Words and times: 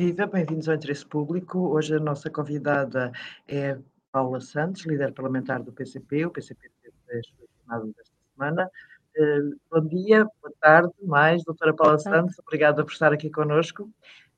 Viva, 0.00 0.24
bem-vindos 0.26 0.66
ao 0.66 0.76
Interesse 0.76 1.04
Público. 1.04 1.58
Hoje 1.58 1.94
a 1.94 2.00
nossa 2.00 2.30
convidada 2.30 3.12
é 3.46 3.76
Paula 4.10 4.40
Santos, 4.40 4.86
líder 4.86 5.12
parlamentar 5.12 5.62
do 5.62 5.74
PCP. 5.74 6.24
O 6.24 6.30
PCP 6.30 6.70
teve 6.82 7.20
jornadas 7.58 7.94
desta 7.94 8.14
semana. 8.32 8.70
Uh, 9.14 9.60
bom 9.70 9.86
dia, 9.86 10.24
boa 10.40 10.54
tarde, 10.58 10.94
mais, 11.02 11.44
doutora 11.44 11.74
Paula 11.74 11.98
Santos, 11.98 12.38
obrigada 12.38 12.82
por 12.82 12.90
estar 12.90 13.12
aqui 13.12 13.28
connosco. 13.28 13.90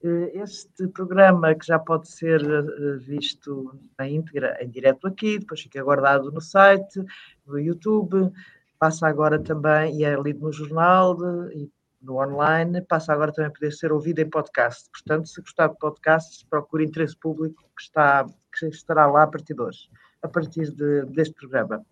Uh, 0.03 0.43
este 0.43 0.89
programa, 0.89 1.55
que 1.55 1.65
já 1.65 1.79
pode 1.79 2.09
ser 2.09 2.43
uh, 2.43 2.99
visto 2.99 3.73
na 3.97 4.09
íntegra, 4.09 4.59
em 4.61 4.69
direto 4.69 5.07
aqui, 5.07 5.39
depois 5.39 5.61
fica 5.61 5.81
guardado 5.81 6.33
no 6.33 6.41
site, 6.41 7.01
no 7.47 7.57
YouTube, 7.57 8.33
passa 8.81 9.07
agora 9.07 9.41
também 9.41 10.01
e 10.01 10.05
é 10.05 10.21
lido 10.21 10.41
no 10.41 10.53
jornal 10.53 11.17
e 11.53 11.71
no 12.03 12.21
online, 12.21 12.83
passa 12.83 13.13
agora 13.13 13.33
também 13.33 13.49
a 13.49 13.53
poder 13.53 13.73
ser 13.73 13.93
ouvido 13.93 14.19
em 14.19 14.29
podcast. 14.29 14.91
Portanto, 14.91 15.29
se 15.29 15.41
gostar 15.41 15.69
de 15.69 15.79
podcasts, 15.79 16.43
procure 16.43 16.85
interesse 16.85 17.17
público 17.17 17.63
que, 17.77 17.83
está, 17.83 18.27
que 18.59 18.67
estará 18.67 19.07
lá 19.07 19.23
a 19.23 19.27
partir 19.27 19.55
de 19.55 19.63
hoje, 19.63 19.89
a 20.21 20.29
partir 20.29 20.71
de, 20.73 21.07
deste 21.07 21.35
programa. 21.35 21.85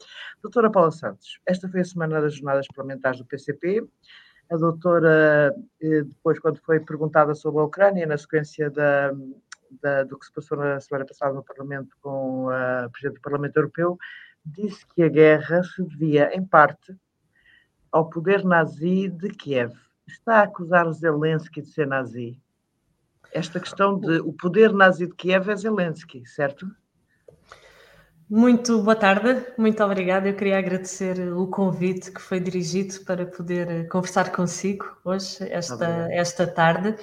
Doutora 0.42 0.70
Paula 0.70 0.90
Santos, 0.90 1.40
esta 1.46 1.68
foi 1.68 1.80
a 1.80 1.84
semana 1.84 2.20
das 2.20 2.34
jornadas 2.34 2.66
parlamentares 2.74 3.20
do 3.20 3.26
PCP. 3.26 3.86
A 4.50 4.56
doutora, 4.56 5.54
eh, 5.80 6.02
depois, 6.02 6.40
quando 6.40 6.58
foi 6.60 6.80
perguntada 6.80 7.34
sobre 7.36 7.60
a 7.60 7.64
Ucrânia, 7.64 8.04
na 8.04 8.18
sequência 8.18 8.68
da, 8.68 9.12
da, 9.80 10.02
do 10.02 10.18
que 10.18 10.26
se 10.26 10.32
passou 10.32 10.58
na 10.58 10.80
semana 10.80 11.06
passada 11.06 11.32
no 11.32 11.44
Parlamento 11.44 11.96
com 12.00 12.50
a 12.50 12.88
Presidente 12.90 13.18
do 13.18 13.22
Parlamento 13.22 13.56
Europeu, 13.56 13.96
disse 14.44 14.84
que 14.88 15.04
a 15.04 15.08
guerra 15.08 15.62
se 15.62 15.84
devia, 15.84 16.34
em 16.34 16.44
parte, 16.44 16.96
ao 17.92 18.10
poder 18.10 18.44
nazi 18.44 19.08
de 19.08 19.28
Kiev 19.28 19.72
está 20.12 20.40
a 20.40 20.42
acusar 20.42 20.90
Zelensky 20.92 21.62
de 21.62 21.68
ser 21.68 21.86
nazi? 21.86 22.40
Esta 23.32 23.60
questão 23.60 23.98
de 23.98 24.18
o 24.18 24.32
poder 24.32 24.72
nazi 24.72 25.06
de 25.06 25.14
Kiev 25.14 25.48
é 25.50 25.56
Zelensky, 25.56 26.26
certo? 26.26 26.66
Muito 28.32 28.80
boa 28.80 28.94
tarde, 28.94 29.44
muito 29.58 29.82
obrigada. 29.82 30.28
Eu 30.28 30.36
queria 30.36 30.56
agradecer 30.56 31.18
o 31.32 31.48
convite 31.48 32.12
que 32.12 32.20
foi 32.20 32.38
dirigido 32.38 33.00
para 33.00 33.26
poder 33.26 33.68
eh, 33.68 33.84
conversar 33.84 34.30
consigo 34.30 34.86
hoje, 35.04 35.38
esta, 35.50 36.08
esta 36.12 36.46
tarde. 36.46 36.94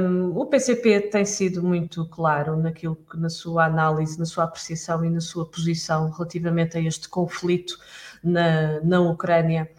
Um, 0.00 0.38
o 0.38 0.46
PCP 0.46 1.00
tem 1.10 1.24
sido 1.24 1.64
muito 1.64 2.08
claro 2.10 2.56
naquilo 2.56 2.94
que, 2.94 3.18
na 3.18 3.28
sua 3.28 3.64
análise, 3.64 4.16
na 4.16 4.24
sua 4.24 4.44
apreciação 4.44 5.04
e 5.04 5.10
na 5.10 5.20
sua 5.20 5.50
posição 5.50 6.08
relativamente 6.10 6.78
a 6.78 6.80
este 6.80 7.08
conflito 7.08 7.76
na, 8.24 8.80
na 8.80 9.00
Ucrânia. 9.00 9.70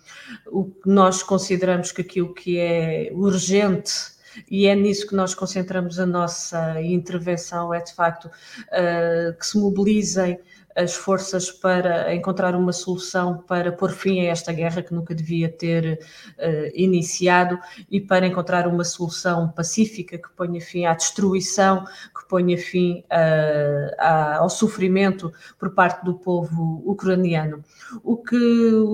O 0.48 0.72
nós 0.86 1.24
consideramos 1.24 1.92
que 1.92 2.02
aquilo 2.02 2.34
que 2.34 2.58
é 2.60 3.10
urgente 3.14 4.16
e 4.50 4.68
é 4.68 4.76
nisso 4.76 5.08
que 5.08 5.16
nós 5.16 5.34
concentramos 5.34 6.00
a 6.00 6.06
nossa 6.06 6.82
intervenção, 6.82 7.74
é 7.74 7.82
de 7.82 7.94
facto 7.94 8.26
uh, 8.26 9.38
que 9.38 9.46
se 9.46 9.58
mobilizem 9.58 10.40
as 10.76 10.94
forças 10.94 11.50
para 11.50 12.14
encontrar 12.14 12.54
uma 12.56 12.74
solução 12.74 13.38
para 13.38 13.72
pôr 13.72 13.92
fim 13.92 14.20
a 14.20 14.26
esta 14.26 14.52
guerra 14.52 14.82
que 14.82 14.94
nunca 14.94 15.16
devia 15.16 15.50
ter 15.50 16.00
uh, 16.38 16.72
iniciado 16.74 17.58
e 17.90 18.02
para 18.02 18.28
encontrar 18.28 18.68
uma 18.68 18.84
solução 18.84 19.50
pacífica 19.50 20.18
que 20.18 20.30
ponha 20.36 20.60
fim 20.60 20.86
à 20.86 20.94
destruição, 20.94 21.86
que 21.86 22.28
ponha 22.28 22.58
fim 22.58 23.06
uh, 23.06 23.96
a, 23.98 24.38
ao 24.38 24.50
sofrimento 24.50 25.32
por 25.58 25.74
parte 25.74 26.04
do 26.04 26.16
povo 26.16 26.84
ucraniano. 26.86 27.64
O 28.04 28.18
que 28.18 28.36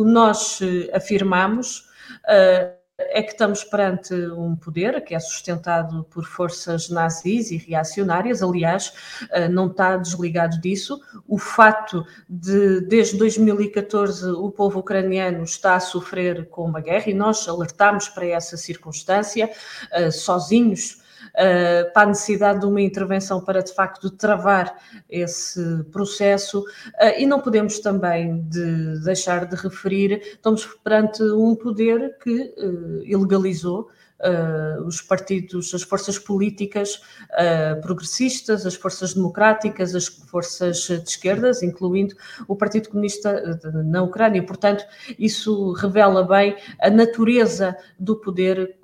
nós 0.05 0.59
afirmamos. 0.93 1.89
Uh, 2.27 2.80
é 3.09 3.21
que 3.21 3.31
estamos 3.31 3.63
perante 3.63 4.13
um 4.13 4.55
poder 4.55 5.03
que 5.03 5.16
é 5.16 5.19
sustentado 5.19 6.03
por 6.09 6.25
forças 6.25 6.89
nazis 6.89 7.52
e 7.52 7.58
reacionárias, 7.58 8.42
aliás, 8.42 8.93
eh, 9.31 9.48
não 9.48 9.67
está 9.67 9.98
desligado 9.98 10.59
disso. 10.59 11.02
O 11.27 11.37
fato 11.37 12.05
de, 12.30 12.81
desde 12.81 13.17
2014, 13.17 14.30
o 14.31 14.52
povo 14.52 14.80
ucraniano 14.80 15.43
está 15.43 15.76
a 15.76 15.80
sofrer 15.80 16.48
com 16.49 16.65
uma 16.65 16.81
guerra 16.81 17.09
e 17.09 17.14
nós 17.14 17.48
alertamos 17.48 18.08
para 18.09 18.26
essa 18.27 18.58
circunstância, 18.58 19.49
eh, 19.92 20.11
sozinhos 20.11 21.01
uh, 21.30 21.93
para 21.93 22.04
a 22.04 22.05
necessidade 22.08 22.59
de 22.59 22.65
uma 22.65 22.82
intervenção 22.82 23.42
para 23.42 23.61
de 23.61 23.73
facto 23.73 24.09
travar 24.09 24.76
esse 25.09 25.83
processo 25.92 26.61
uh, 26.61 27.17
e 27.17 27.26
não 27.26 27.39
podemos 27.39 27.80
também 27.80 28.42
de 28.43 28.99
deixar 29.04 29.45
de 29.45 29.55
referir, 29.55 30.21
estamos 30.23 30.65
perante 30.83 31.23
um 31.23 31.55
poder 31.55 32.17
que 32.20 32.54
uh, 32.58 33.04
ilegalizou 33.05 33.89
Uh, 34.21 34.86
os 34.86 35.02
partidos, 35.02 35.73
as 35.73 35.82
forças 35.82 36.20
políticas 36.20 37.02
uh, 37.32 37.82
progressistas, 37.82 38.67
as 38.67 38.76
forças 38.76 39.15
democráticas, 39.15 39.95
as 39.95 40.05
forças 40.05 40.77
de 40.82 41.09
esquerdas, 41.09 41.64
incluindo 41.64 42.15
o 42.48 42.55
Partido 42.55 42.89
Comunista 42.89 43.59
na 43.83 44.03
Ucrânia. 44.03 44.45
Portanto, 44.45 44.86
isso 45.17 45.71
revela 45.71 46.21
bem 46.21 46.55
a 46.80 46.92
natureza 46.92 47.76
do 47.98 48.15
poder 48.15 48.77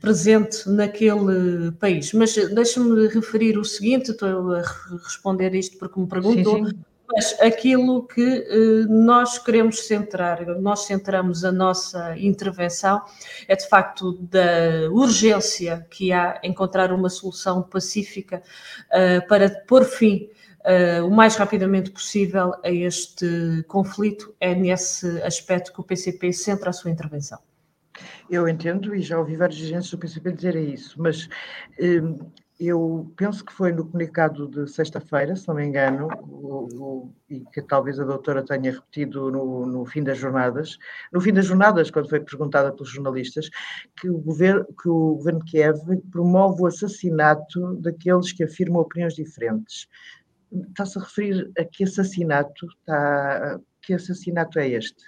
presente 0.00 0.68
naquele 0.68 1.72
país. 1.72 2.12
Mas 2.12 2.34
deixa-me 2.34 3.08
referir 3.08 3.58
o 3.58 3.64
seguinte, 3.64 4.10
estou 4.10 4.54
a 4.54 4.62
responder 5.04 5.54
isto 5.54 5.78
porque 5.78 6.00
me 6.00 6.06
perguntou, 6.06 6.56
sim, 6.56 6.66
sim. 6.66 6.78
mas 7.08 7.40
aquilo 7.40 8.06
que 8.06 8.22
eh, 8.22 8.86
nós 8.88 9.38
queremos 9.38 9.86
centrar, 9.86 10.46
nós 10.58 10.86
centramos 10.86 11.44
a 11.44 11.52
nossa 11.52 12.16
intervenção, 12.18 13.02
é 13.46 13.54
de 13.54 13.68
facto 13.68 14.12
da 14.12 14.90
urgência 14.90 15.86
que 15.90 16.12
há 16.12 16.40
encontrar 16.42 16.92
uma 16.92 17.10
solução 17.10 17.62
pacífica 17.62 18.42
uh, 18.88 19.26
para 19.28 19.50
pôr 19.66 19.84
fim 19.84 20.28
Uh, 20.64 21.04
o 21.04 21.10
mais 21.10 21.34
rapidamente 21.34 21.90
possível 21.90 22.54
a 22.62 22.70
este 22.70 23.64
conflito. 23.66 24.32
É 24.38 24.54
nesse 24.54 25.20
aspecto 25.22 25.72
que 25.72 25.80
o 25.80 25.82
PCP 25.82 26.32
centra 26.32 26.70
a 26.70 26.72
sua 26.72 26.88
intervenção. 26.88 27.40
Eu 28.30 28.48
entendo 28.48 28.94
e 28.94 29.02
já 29.02 29.18
ouvi 29.18 29.36
vários 29.36 29.58
dirigentes 29.58 29.90
do 29.90 29.98
PCP 29.98 30.32
dizerem 30.32 30.72
isso, 30.72 31.00
mas 31.00 31.28
hum, 31.80 32.18
eu 32.64 33.12
penso 33.16 33.44
que 33.44 33.52
foi 33.52 33.72
no 33.72 33.84
comunicado 33.84 34.46
de 34.46 34.70
sexta-feira, 34.70 35.34
se 35.34 35.48
não 35.48 35.56
me 35.56 35.64
engano, 35.64 36.08
o, 36.22 36.68
o, 36.74 37.14
e 37.28 37.40
que 37.40 37.60
talvez 37.60 37.98
a 37.98 38.04
doutora 38.04 38.44
tenha 38.44 38.72
repetido 38.72 39.30
no, 39.30 39.66
no, 39.66 39.84
fim 39.84 40.02
das 40.02 40.18
jornadas, 40.18 40.78
no 41.12 41.20
fim 41.20 41.32
das 41.32 41.46
jornadas, 41.46 41.90
quando 41.90 42.08
foi 42.08 42.20
perguntada 42.20 42.72
pelos 42.72 42.90
jornalistas, 42.90 43.50
que 43.96 44.08
o 44.08 44.18
governo, 44.18 44.64
que 44.80 44.88
o 44.88 45.14
governo 45.16 45.44
de 45.44 45.50
Kiev 45.50 45.78
promove 46.10 46.62
o 46.62 46.66
assassinato 46.66 47.74
daqueles 47.76 48.32
que 48.32 48.44
afirmam 48.44 48.82
opiniões 48.82 49.14
diferentes. 49.14 49.88
Está-se 50.52 50.98
a 50.98 51.02
referir 51.02 51.50
a 51.58 51.64
que 51.64 51.82
assassinato, 51.82 52.66
está, 52.66 53.58
que 53.80 53.94
assassinato 53.94 54.58
é 54.58 54.68
este? 54.68 55.02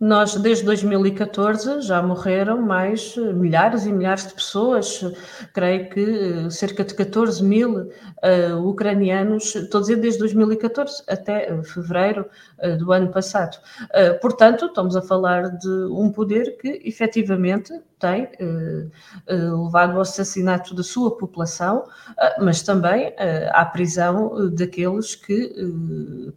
Nós, 0.00 0.36
desde 0.36 0.64
2014, 0.64 1.80
já 1.80 2.00
morreram 2.00 2.62
mais 2.62 3.16
eh, 3.18 3.32
milhares 3.32 3.84
e 3.84 3.90
milhares 3.90 4.28
de 4.28 4.34
pessoas, 4.34 5.04
creio 5.52 5.90
que 5.90 6.46
eh, 6.46 6.50
cerca 6.50 6.84
de 6.84 6.94
14 6.94 7.42
mil 7.42 7.80
uh, 7.80 8.56
ucranianos, 8.64 9.56
estou 9.56 9.78
a 9.78 9.80
dizer 9.80 9.96
desde 9.96 10.20
2014 10.20 11.02
até 11.08 11.52
fevereiro 11.64 12.26
uh, 12.62 12.76
do 12.76 12.92
ano 12.92 13.10
passado. 13.10 13.58
Uh, 13.86 14.20
portanto, 14.20 14.66
estamos 14.66 14.94
a 14.94 15.02
falar 15.02 15.50
de 15.58 15.68
um 15.90 16.12
poder 16.12 16.56
que 16.58 16.80
efetivamente 16.84 17.72
tem 17.98 18.28
levado 19.26 19.94
ao 19.94 20.00
assassinato 20.00 20.74
da 20.74 20.82
sua 20.82 21.16
população, 21.16 21.84
mas 22.40 22.62
também 22.62 23.14
à 23.50 23.64
prisão 23.64 24.50
daqueles 24.50 25.14
que 25.14 25.54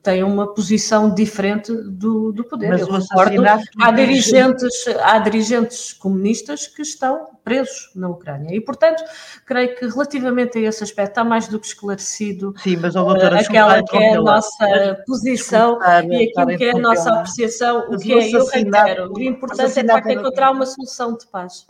têm 0.02 0.24
uma 0.24 0.54
posição 0.54 1.14
diferente 1.14 1.72
do, 1.74 2.32
do 2.32 2.44
poder. 2.44 2.70
Mas 2.70 2.82
Eu 2.82 2.88
recordo 2.88 3.44
há 3.80 3.92
dirigentes, 3.92 4.88
há 5.02 5.20
dirigentes 5.20 5.94
comunistas 5.94 6.68
que 6.68 6.82
estão 6.82 7.28
presos 7.44 7.92
na 7.96 8.10
Ucrânia. 8.10 8.56
E, 8.56 8.62
portanto, 8.62 9.04
creio 9.46 9.76
que 9.76 9.88
relativamente 9.88 10.58
a 10.58 10.62
esse 10.62 10.84
aspecto 10.84 11.12
está 11.12 11.24
mais 11.24 11.48
do 11.48 11.60
que 11.60 11.68
esclarecido 11.68 12.54
Sim, 12.58 12.78
mas, 12.78 12.96
oh, 12.96 13.04
doutora, 13.04 13.40
aquela 13.40 13.84
que 13.84 13.98
é 13.98 14.16
a 14.16 14.22
nossa 14.22 15.04
posição 15.06 15.80
e 15.82 16.30
aquilo 16.30 16.58
que 16.58 16.64
é 16.64 16.72
a 16.72 16.80
nossa 16.80 17.14
apreciação, 17.14 17.88
o 17.90 17.98
que 17.98 18.14
é, 18.14 18.36
eu 18.36 18.46
reitero, 18.46 19.14
o 19.14 19.22
importante 19.22 19.80
é, 19.80 19.84
de 19.84 19.88
facto, 19.90 20.10
encontrar 20.10 20.52
uma 20.52 20.66
solução 20.66 21.18
de 21.18 21.28
paz. 21.28 21.66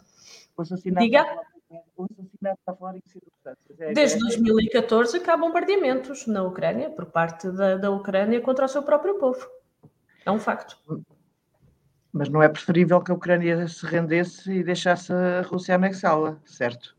Diga? 1.00 1.26
Desde 3.94 4.20
2014 4.20 5.20
que 5.20 5.30
há 5.30 5.38
bombardeamentos 5.38 6.28
na 6.28 6.44
Ucrânia, 6.44 6.90
por 6.90 7.06
parte 7.06 7.50
da, 7.52 7.78
da 7.78 7.92
Ucrânia 7.92 8.42
contra 8.42 8.66
o 8.66 8.68
seu 8.68 8.84
próprio 8.84 9.16
povo. 9.16 9.48
É 10.26 10.32
um 10.32 10.40
facto. 10.40 10.78
Mas 12.14 12.30
não 12.30 12.44
é 12.44 12.50
preferível 12.50 13.02
que 13.02 13.12
a 13.12 13.16
Ucrânia 13.16 13.68
se 13.68 13.86
rendesse 13.86 14.52
e 14.52 14.64
deixasse 14.64 15.14
a 15.14 15.42
Rússia 15.42 15.76
anexá-la, 15.76 16.38
certo? 16.46 16.96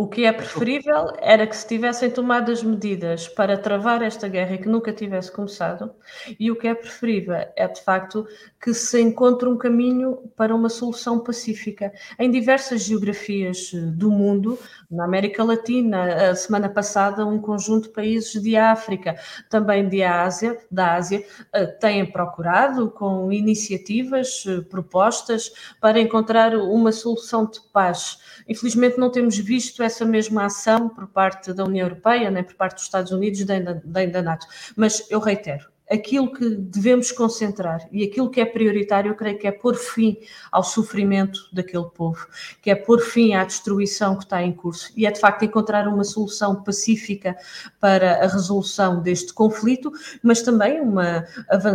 O 0.00 0.06
que 0.06 0.26
é 0.26 0.32
preferível 0.32 1.12
era 1.20 1.44
que 1.44 1.56
se 1.56 1.66
tivessem 1.66 2.08
tomado 2.08 2.52
as 2.52 2.62
medidas 2.62 3.26
para 3.26 3.58
travar 3.58 4.00
esta 4.00 4.28
guerra 4.28 4.54
e 4.54 4.58
que 4.58 4.68
nunca 4.68 4.92
tivesse 4.92 5.32
começado, 5.32 5.90
e 6.38 6.52
o 6.52 6.56
que 6.56 6.68
é 6.68 6.74
preferível 6.76 7.34
é, 7.34 7.66
de 7.66 7.82
facto, 7.82 8.24
que 8.62 8.72
se 8.72 9.00
encontre 9.00 9.48
um 9.48 9.58
caminho 9.58 10.18
para 10.36 10.54
uma 10.54 10.68
solução 10.68 11.18
pacífica. 11.18 11.92
Em 12.16 12.30
diversas 12.30 12.84
geografias 12.84 13.72
eh, 13.74 13.80
do 13.80 14.08
mundo, 14.08 14.56
na 14.90 15.04
América 15.04 15.44
Latina, 15.44 16.30
a 16.30 16.34
semana 16.34 16.68
passada, 16.68 17.26
um 17.26 17.38
conjunto 17.38 17.88
de 17.88 17.94
países 17.94 18.40
de 18.42 18.56
África, 18.56 19.16
também 19.50 19.88
de 19.88 20.02
Ásia, 20.02 20.58
da 20.70 20.94
Ásia, 20.94 21.24
eh, 21.52 21.66
têm 21.66 22.10
procurado 22.10 22.90
com 22.90 23.30
iniciativas, 23.30 24.44
eh, 24.46 24.62
propostas 24.62 25.52
para 25.80 26.00
encontrar 26.00 26.56
uma 26.56 26.90
solução 26.90 27.44
de 27.44 27.60
paz. 27.72 28.18
Infelizmente, 28.48 28.98
não 28.98 29.10
temos 29.10 29.36
visto 29.36 29.82
essa 29.82 30.04
mesma 30.04 30.46
ação 30.46 30.88
por 30.88 31.06
parte 31.08 31.52
da 31.52 31.64
União 31.64 31.86
Europeia, 31.86 32.30
nem 32.30 32.42
por 32.42 32.54
parte 32.54 32.76
dos 32.76 32.84
Estados 32.84 33.12
Unidos, 33.12 33.44
nem 33.44 34.10
da 34.10 34.22
NATO. 34.22 34.46
Mas 34.74 35.06
eu 35.10 35.20
reitero, 35.20 35.66
aquilo 35.90 36.32
que 36.32 36.50
devemos 36.50 37.10
concentrar 37.10 37.88
e 37.90 38.04
aquilo 38.04 38.30
que 38.30 38.40
é 38.40 38.44
prioritário, 38.44 39.10
eu 39.10 39.14
creio 39.14 39.38
que 39.38 39.46
é 39.46 39.52
pôr 39.52 39.74
fim 39.74 40.18
ao 40.52 40.62
sofrimento 40.62 41.48
daquele 41.52 41.86
povo, 41.86 42.26
que 42.60 42.70
é 42.70 42.74
pôr 42.74 43.00
fim 43.00 43.34
à 43.34 43.44
destruição 43.44 44.16
que 44.16 44.24
está 44.24 44.42
em 44.42 44.52
curso 44.52 44.92
e 44.96 45.06
é 45.06 45.10
de 45.10 45.18
facto 45.18 45.44
encontrar 45.44 45.88
uma 45.88 46.04
solução 46.04 46.62
pacífica 46.62 47.36
para 47.80 48.24
a 48.24 48.26
resolução 48.26 49.02
deste 49.02 49.32
conflito, 49.32 49.90
mas 50.22 50.42
também 50.42 50.80
uma, 50.80 51.24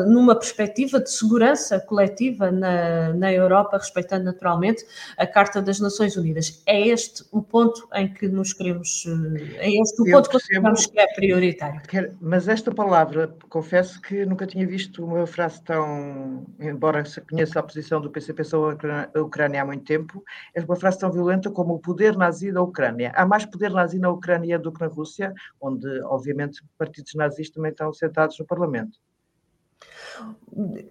numa 0.07 0.35
perspectiva 0.35 0.99
de 0.99 1.09
segurança 1.09 1.79
coletiva 1.79 2.51
na, 2.51 3.13
na 3.13 3.33
Europa, 3.33 3.77
respeitando 3.77 4.25
naturalmente 4.25 4.85
a 5.17 5.25
Carta 5.25 5.61
das 5.61 5.79
Nações 5.79 6.15
Unidas. 6.15 6.61
É 6.65 6.87
este 6.87 7.23
o 7.31 7.41
ponto 7.41 7.87
em 7.93 8.13
que 8.13 8.27
nos 8.27 8.53
queremos, 8.53 9.05
eh, 9.07 9.67
é 9.67 9.81
este 9.81 10.01
o 10.01 10.07
eu 10.07 10.13
ponto 10.13 10.29
que 10.29 10.33
consideramos 10.37 10.85
que 10.85 10.99
é 10.99 11.07
prioritário. 11.13 11.81
Mas 12.21 12.47
esta 12.47 12.71
palavra, 12.71 13.35
confesso 13.49 14.02
que 14.03 14.25
nunca 14.25 14.45
tinha 14.45 14.67
visto 14.67 15.03
uma 15.03 15.25
frase 15.25 15.63
tão, 15.63 16.45
embora 16.59 17.03
conheça 17.29 17.59
a 17.59 17.63
posição 17.63 18.01
do 18.01 18.11
PCP 18.11 18.43
sobre 18.43 18.91
a 18.91 19.21
Ucrânia 19.21 19.61
há 19.61 19.65
muito 19.65 19.85
tempo, 19.85 20.23
é 20.53 20.61
uma 20.61 20.75
frase 20.75 20.99
tão 20.99 21.11
violenta 21.11 21.49
como 21.49 21.75
o 21.75 21.79
poder 21.79 22.17
nazi 22.17 22.51
da 22.51 22.61
Ucrânia. 22.61 23.13
Há 23.15 23.25
mais 23.25 23.45
poder 23.45 23.71
nazi 23.71 23.97
na 23.97 24.09
Ucrânia 24.09 24.59
do 24.59 24.71
que 24.71 24.81
na 24.81 24.87
Rússia, 24.87 25.33
onde, 25.59 25.87
obviamente, 26.03 26.61
partidos 26.77 27.15
nazis 27.15 27.49
também 27.49 27.71
estão 27.71 27.93
sentados 27.93 28.37
no 28.37 28.45
Parlamento. 28.45 28.99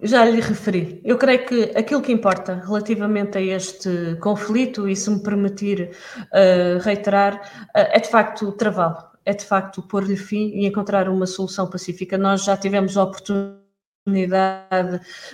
Já 0.03 0.25
lhe 0.25 0.41
referi. 0.41 1.01
Eu 1.05 1.17
creio 1.17 1.47
que 1.47 1.63
aquilo 1.77 2.03
que 2.03 2.13
importa 2.13 2.63
relativamente 2.67 3.39
a 3.39 3.41
este 3.41 4.17
conflito, 4.21 4.89
e 4.89 4.97
se 4.97 5.11
me 5.11 5.23
permitir 5.23 5.91
uh, 6.19 6.79
reiterar, 6.81 7.35
uh, 7.35 7.71
é 7.75 8.01
de 8.01 8.09
facto 8.09 8.53
travá-lo 8.53 9.12
é 9.25 9.33
de 9.33 9.45
facto 9.45 9.83
pôr-lhe 9.83 10.17
fim 10.17 10.49
e 10.55 10.67
encontrar 10.67 11.09
uma 11.09 11.27
solução 11.27 11.69
pacífica. 11.69 12.19
Nós 12.19 12.45
já 12.45 12.57
tivemos 12.57 12.97
a 12.97 13.05
oportunidade 13.05 13.63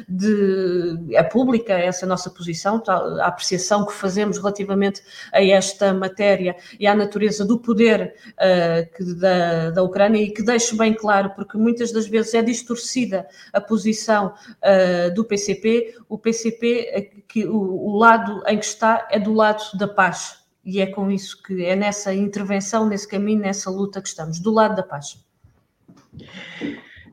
de 0.07 0.99
é 1.13 1.23
pública 1.23 1.73
essa 1.73 2.05
nossa 2.05 2.29
posição, 2.29 2.83
a 2.87 3.27
apreciação 3.27 3.87
que 3.87 3.95
fazemos 3.95 4.37
relativamente 4.37 5.03
a 5.33 5.43
esta 5.43 5.95
matéria 5.95 6.55
e 6.79 6.87
à 6.87 6.95
natureza 6.95 7.47
do 7.47 7.59
poder 7.59 8.15
uh, 8.33 8.95
que, 8.95 9.15
da, 9.15 9.71
da 9.71 9.83
Ucrânia 9.83 10.21
e 10.21 10.31
que 10.31 10.43
deixo 10.43 10.77
bem 10.77 10.93
claro, 10.93 11.31
porque 11.31 11.57
muitas 11.57 11.93
das 11.93 12.07
vezes 12.07 12.35
é 12.35 12.43
distorcida 12.43 13.27
a 13.55 13.61
posição 13.61 14.35
uh, 14.35 15.15
do 15.15 15.25
PCP, 15.25 15.95
o 16.07 16.19
PCP, 16.19 16.91
eh, 16.93 17.11
que 17.27 17.47
o, 17.47 17.57
o 17.59 17.97
lado 17.97 18.43
em 18.47 18.59
que 18.59 18.67
está 18.67 19.09
é 19.11 19.19
do 19.19 19.33
lado 19.33 19.63
da 19.79 19.89
paz, 19.89 20.45
e 20.69 20.83
é 20.83 20.87
com 20.87 21.11
isso 21.11 21.43
que 21.43 21.65
é 21.65 21.75
nessa 21.75 22.13
intervenção, 22.13 22.87
nesse 22.87 23.09
caminho, 23.09 23.41
nessa 23.41 23.71
luta 23.71 24.03
que 24.03 24.09
estamos, 24.09 24.39
do 24.39 24.53
lado 24.53 24.77
da 24.77 24.83
paz. 24.83 25.19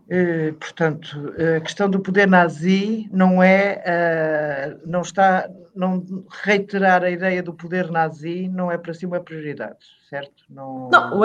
Uh, 0.07 0.54
portanto, 0.60 1.34
a 1.56 1.62
questão 1.62 1.90
do 1.90 2.02
poder 2.02 2.28
nazi 2.28 3.10
não 3.13 3.42
é, 3.42 4.78
uh, 4.78 4.81
não 4.86 5.02
está, 5.02 5.50
não 5.74 6.06
reiterar 6.44 7.02
a 7.02 7.10
ideia 7.10 7.42
do 7.42 7.54
poder 7.54 7.90
nazi 7.90 8.50
não 8.50 8.69
é 8.69 8.78
para 8.78 8.94
si 8.94 9.06
uma 9.06 9.22
prioridade, 9.22 9.86
certo? 10.10 10.44
Não, 10.50 10.90
não 10.90 11.22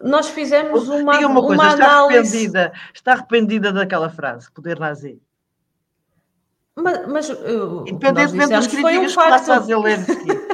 nós 0.00 0.28
fizemos 0.28 0.88
uma, 0.88 1.18
uma, 1.26 1.42
coisa, 1.42 1.62
uma 1.62 1.72
está 1.72 1.84
análise... 1.86 2.18
Arrependida, 2.18 2.72
está 2.94 3.12
arrependida 3.14 3.72
daquela 3.72 4.08
frase, 4.08 4.50
poder 4.52 4.78
nazi? 4.78 5.20
Mas, 6.76 7.06
mas 7.08 7.30
Independentemente 7.88 8.54
dos 8.54 8.66
críticas 8.68 9.16
um 9.16 9.22
que 9.22 9.50
a 9.50 9.58
Zelensky. 9.58 10.53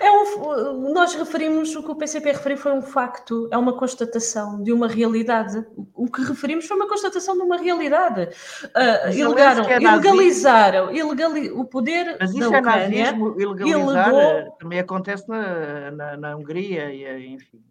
É 0.00 0.10
um, 0.10 0.92
nós 0.92 1.14
referimos, 1.14 1.74
o 1.74 1.82
que 1.82 1.90
o 1.90 1.94
PCP 1.94 2.32
referiu 2.32 2.58
foi 2.58 2.72
um 2.72 2.82
facto, 2.82 3.48
é 3.50 3.56
uma 3.56 3.76
constatação 3.76 4.62
de 4.62 4.72
uma 4.72 4.88
realidade. 4.88 5.64
O 5.94 6.10
que 6.10 6.22
referimos 6.22 6.66
foi 6.66 6.76
uma 6.76 6.88
constatação 6.88 7.36
de 7.36 7.42
uma 7.42 7.56
realidade. 7.56 8.28
Uh, 8.64 9.10
ilegaram, 9.12 9.64
é 9.64 9.80
ilegalizaram 9.80 10.92
ilegali, 10.92 11.50
o 11.50 11.64
poder 11.64 12.16
Mas 12.20 12.30
isso 12.30 12.50
da 12.50 12.58
é 12.58 12.60
nazismo, 12.60 13.40
ilegalizar 13.40 14.08
ilegou, 14.08 14.56
também 14.58 14.78
acontece 14.78 15.28
na, 15.28 15.90
na, 15.90 16.16
na 16.16 16.36
Hungria 16.36 16.92
e 16.92 17.34
enfim. 17.34 17.62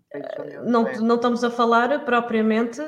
Não, 0.64 0.84
não 1.02 1.16
estamos 1.16 1.44
a 1.44 1.52
falar 1.52 2.06
propriamente 2.06 2.82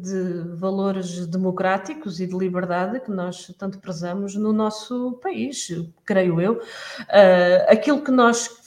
de 0.00 0.56
valores 0.56 1.26
democráticos 1.26 2.20
e 2.20 2.26
de 2.26 2.36
liberdade 2.36 3.00
que 3.00 3.10
nós 3.10 3.46
tanto 3.58 3.78
prezamos 3.78 4.36
no 4.36 4.52
nosso 4.52 5.12
país, 5.22 5.68
creio 6.04 6.40
eu. 6.40 6.54
Uh, 6.54 7.66
aquilo 7.68 8.02
que 8.02 8.10
nós 8.10 8.65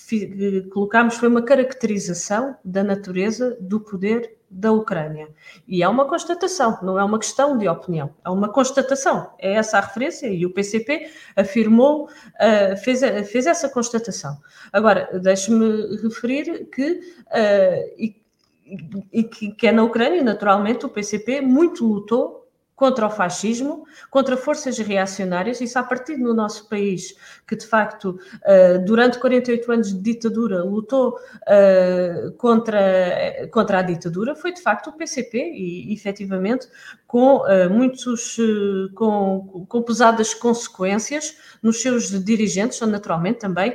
colocámos 0.72 1.16
foi 1.16 1.28
uma 1.28 1.42
caracterização 1.42 2.56
da 2.64 2.84
natureza 2.84 3.58
do 3.60 3.80
poder 3.80 4.40
da 4.50 4.72
Ucrânia. 4.72 5.30
E 5.68 5.84
é 5.84 5.88
uma 5.88 6.08
constatação, 6.08 6.80
não 6.82 7.00
é 7.00 7.04
uma 7.04 7.20
questão 7.20 7.58
de 7.58 7.68
opinião, 7.68 8.10
é 8.26 8.30
uma 8.30 8.50
constatação. 8.50 9.32
É 9.38 9.54
essa 9.54 9.78
a 9.78 9.82
referência 9.82 10.28
e 10.28 10.46
o 10.46 10.54
PCP 10.54 11.10
afirmou, 11.36 12.06
uh, 12.06 12.78
fez, 12.78 13.02
fez 13.30 13.46
essa 13.46 13.70
constatação. 13.70 14.38
Agora, 14.74 15.10
deixe-me 15.22 15.98
referir 15.98 16.66
que, 16.66 16.92
uh, 16.92 17.94
e, 17.98 18.16
e 19.14 19.24
que, 19.24 19.52
que 19.52 19.68
é 19.68 19.72
na 19.72 19.84
Ucrânia, 19.84 20.24
naturalmente, 20.24 20.86
o 20.86 20.90
PCP 20.90 21.42
muito 21.42 21.86
lutou 21.86 22.39
contra 22.80 23.08
o 23.08 23.10
fascismo, 23.10 23.84
contra 24.10 24.38
forças 24.38 24.78
reacionárias, 24.78 25.60
isso 25.60 25.78
a 25.78 25.84
partir 25.84 26.16
do 26.16 26.34
nosso 26.34 26.70
país, 26.70 27.14
que 27.46 27.54
de 27.54 27.68
facto, 27.68 28.18
eh, 28.46 28.78
durante 28.78 29.20
48 29.20 29.70
anos 29.70 29.94
de 29.94 30.00
ditadura, 30.00 30.64
lutou 30.64 31.20
eh, 31.46 32.32
contra, 32.38 32.80
contra 33.52 33.80
a 33.80 33.82
ditadura, 33.82 34.34
foi 34.34 34.54
de 34.54 34.62
facto 34.62 34.92
o 34.92 34.94
PCP, 34.94 35.38
e 35.38 35.94
efetivamente 35.94 36.70
com 37.06 37.46
eh, 37.48 37.68
muitos, 37.68 38.38
com, 38.96 39.66
com 39.68 39.82
pesadas 39.82 40.34
consequências 40.34 41.36
nos 41.62 41.82
seus 41.82 42.24
dirigentes, 42.24 42.80
naturalmente 42.80 43.40
também 43.40 43.74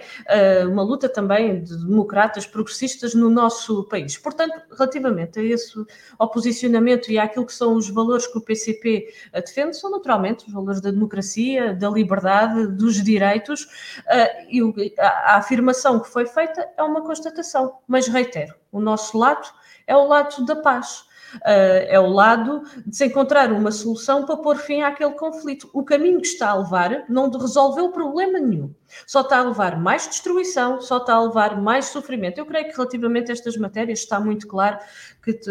uma 0.67 0.83
luta 0.83 1.11
também 1.11 1.63
de 1.63 1.77
democratas 1.77 2.47
progressistas 2.47 3.15
no 3.15 3.29
nosso 3.29 3.85
país. 3.85 4.17
Portanto, 4.17 4.55
relativamente 4.71 5.39
a 5.39 5.43
esse 5.43 5.75
ao 6.19 6.31
posicionamento 6.31 7.11
e 7.11 7.19
àquilo 7.19 7.45
que 7.45 7.53
são 7.53 7.75
os 7.75 7.91
valores 7.91 8.27
que 8.27 8.39
o 8.39 8.41
PCP 8.41 8.94
defende 9.33 9.77
são 9.77 9.91
naturalmente 9.91 10.47
os 10.47 10.53
valores 10.53 10.81
da 10.81 10.91
democracia, 10.91 11.75
da 11.75 11.89
liberdade, 11.91 12.67
dos 12.69 13.03
direitos, 13.03 13.63
uh, 13.63 14.49
e 14.49 14.95
a 14.99 15.37
afirmação 15.37 16.01
que 16.01 16.09
foi 16.09 16.27
feita 16.27 16.69
é 16.77 16.83
uma 16.83 17.03
constatação, 17.03 17.79
mas 17.87 18.07
reitero, 18.07 18.55
o 18.71 18.81
nosso 18.81 19.17
lado 19.17 19.49
é 19.87 19.97
o 19.97 20.07
lado 20.07 20.45
da 20.45 20.57
paz. 20.57 21.07
É 21.43 21.99
o 21.99 22.07
lado 22.07 22.63
de 22.87 22.97
se 22.97 23.07
encontrar 23.07 23.53
uma 23.53 23.71
solução 23.71 24.25
para 24.25 24.37
pôr 24.37 24.57
fim 24.57 24.83
àquele 24.83 25.13
conflito. 25.13 25.69
O 25.73 25.85
caminho 25.85 26.21
que 26.21 26.27
está 26.27 26.51
a 26.51 26.59
levar 26.59 27.05
não 27.09 27.31
resolveu 27.31 27.91
problema 27.91 28.39
nenhum. 28.39 28.75
Só 29.07 29.23
está 29.23 29.39
a 29.39 29.43
levar 29.43 29.81
mais 29.81 30.07
destruição, 30.07 30.81
só 30.81 30.99
está 30.99 31.15
a 31.15 31.23
levar 31.23 31.61
mais 31.61 31.87
sofrimento. 31.87 32.39
Eu 32.39 32.47
creio 32.47 32.67
que 32.67 32.77
relativamente 32.77 33.31
a 33.31 33.33
estas 33.33 33.57
matérias 33.57 34.01
está 34.01 34.21
muito 34.21 34.47
claro 34.47 34.79
que, 35.23 35.33
te, 35.33 35.51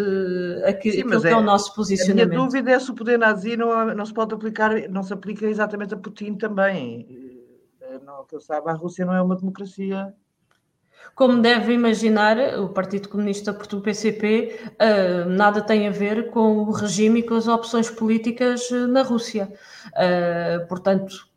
aqui, 0.65 0.91
Sim, 0.91 1.01
aquilo 1.01 1.17
é, 1.17 1.21
que 1.21 1.27
é 1.27 1.37
o 1.37 1.41
nosso 1.41 1.73
posicionamento. 1.75 2.25
A 2.25 2.29
minha 2.29 2.45
dúvida 2.45 2.71
é 2.71 2.79
se 2.79 2.89
o 2.89 2.93
poder 2.93 3.17
nazi 3.17 3.57
não, 3.57 3.93
não 3.93 4.05
se 4.05 4.13
pode 4.13 4.33
aplicar, 4.33 4.89
não 4.89 5.03
se 5.03 5.13
aplica 5.13 5.45
exatamente 5.45 5.93
a 5.93 5.97
Putin 5.97 6.35
também. 6.35 7.07
Eh, 7.81 7.99
não, 8.05 8.25
que 8.25 8.35
eu 8.35 8.41
saiba, 8.41 8.71
a 8.71 8.75
Rússia 8.75 9.05
não 9.05 9.13
é 9.13 9.21
uma 9.21 9.35
democracia 9.35 10.13
como 11.15 11.41
deve 11.41 11.73
imaginar, 11.73 12.37
o 12.59 12.69
Partido 12.69 13.07
Comunista 13.07 13.53
Português 13.53 13.97
PCP 13.99 14.59
uh, 14.65 14.73
eh, 14.79 15.25
nada 15.25 15.61
tem 15.61 15.87
a 15.87 15.91
ver 15.91 16.31
com 16.31 16.57
o 16.57 16.71
regime 16.71 17.19
e 17.19 17.23
com 17.23 17.35
as 17.35 17.47
opções 17.47 17.89
políticas 17.89 18.71
eh, 18.71 18.87
na 18.87 19.03
Rússia. 19.03 19.53
Uh, 19.89 20.67
portanto, 20.67 21.27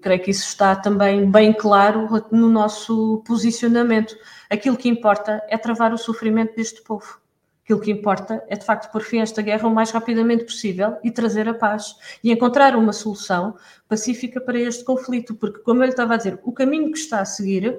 creio 0.00 0.22
que 0.22 0.30
isso 0.30 0.46
está 0.46 0.76
também 0.76 1.28
bem 1.28 1.52
claro 1.52 2.08
no 2.30 2.48
nosso 2.48 3.24
posicionamento. 3.26 4.16
Aquilo 4.48 4.76
que 4.76 4.88
importa 4.88 5.42
é 5.48 5.58
travar 5.58 5.92
o 5.92 5.98
sofrimento 5.98 6.54
deste 6.54 6.82
povo. 6.82 7.20
Aquilo 7.64 7.80
que 7.80 7.90
importa 7.90 8.44
é, 8.46 8.54
de 8.54 8.64
facto, 8.64 8.92
pôr 8.92 9.02
fim 9.02 9.18
a 9.18 9.24
esta 9.24 9.42
guerra 9.42 9.66
o 9.66 9.74
mais 9.74 9.90
rapidamente 9.90 10.44
possível 10.44 10.96
e 11.02 11.10
trazer 11.10 11.48
a 11.48 11.54
paz 11.54 11.96
e 12.22 12.30
encontrar 12.30 12.76
uma 12.76 12.92
solução 12.92 13.56
pacífica 13.88 14.40
para 14.40 14.60
este 14.60 14.84
conflito, 14.84 15.34
porque, 15.34 15.58
como 15.58 15.82
ele 15.82 15.90
estava 15.90 16.14
a 16.14 16.16
dizer, 16.16 16.38
o 16.44 16.52
caminho 16.52 16.92
que 16.92 16.98
está 16.98 17.18
a 17.18 17.24
seguir 17.24 17.76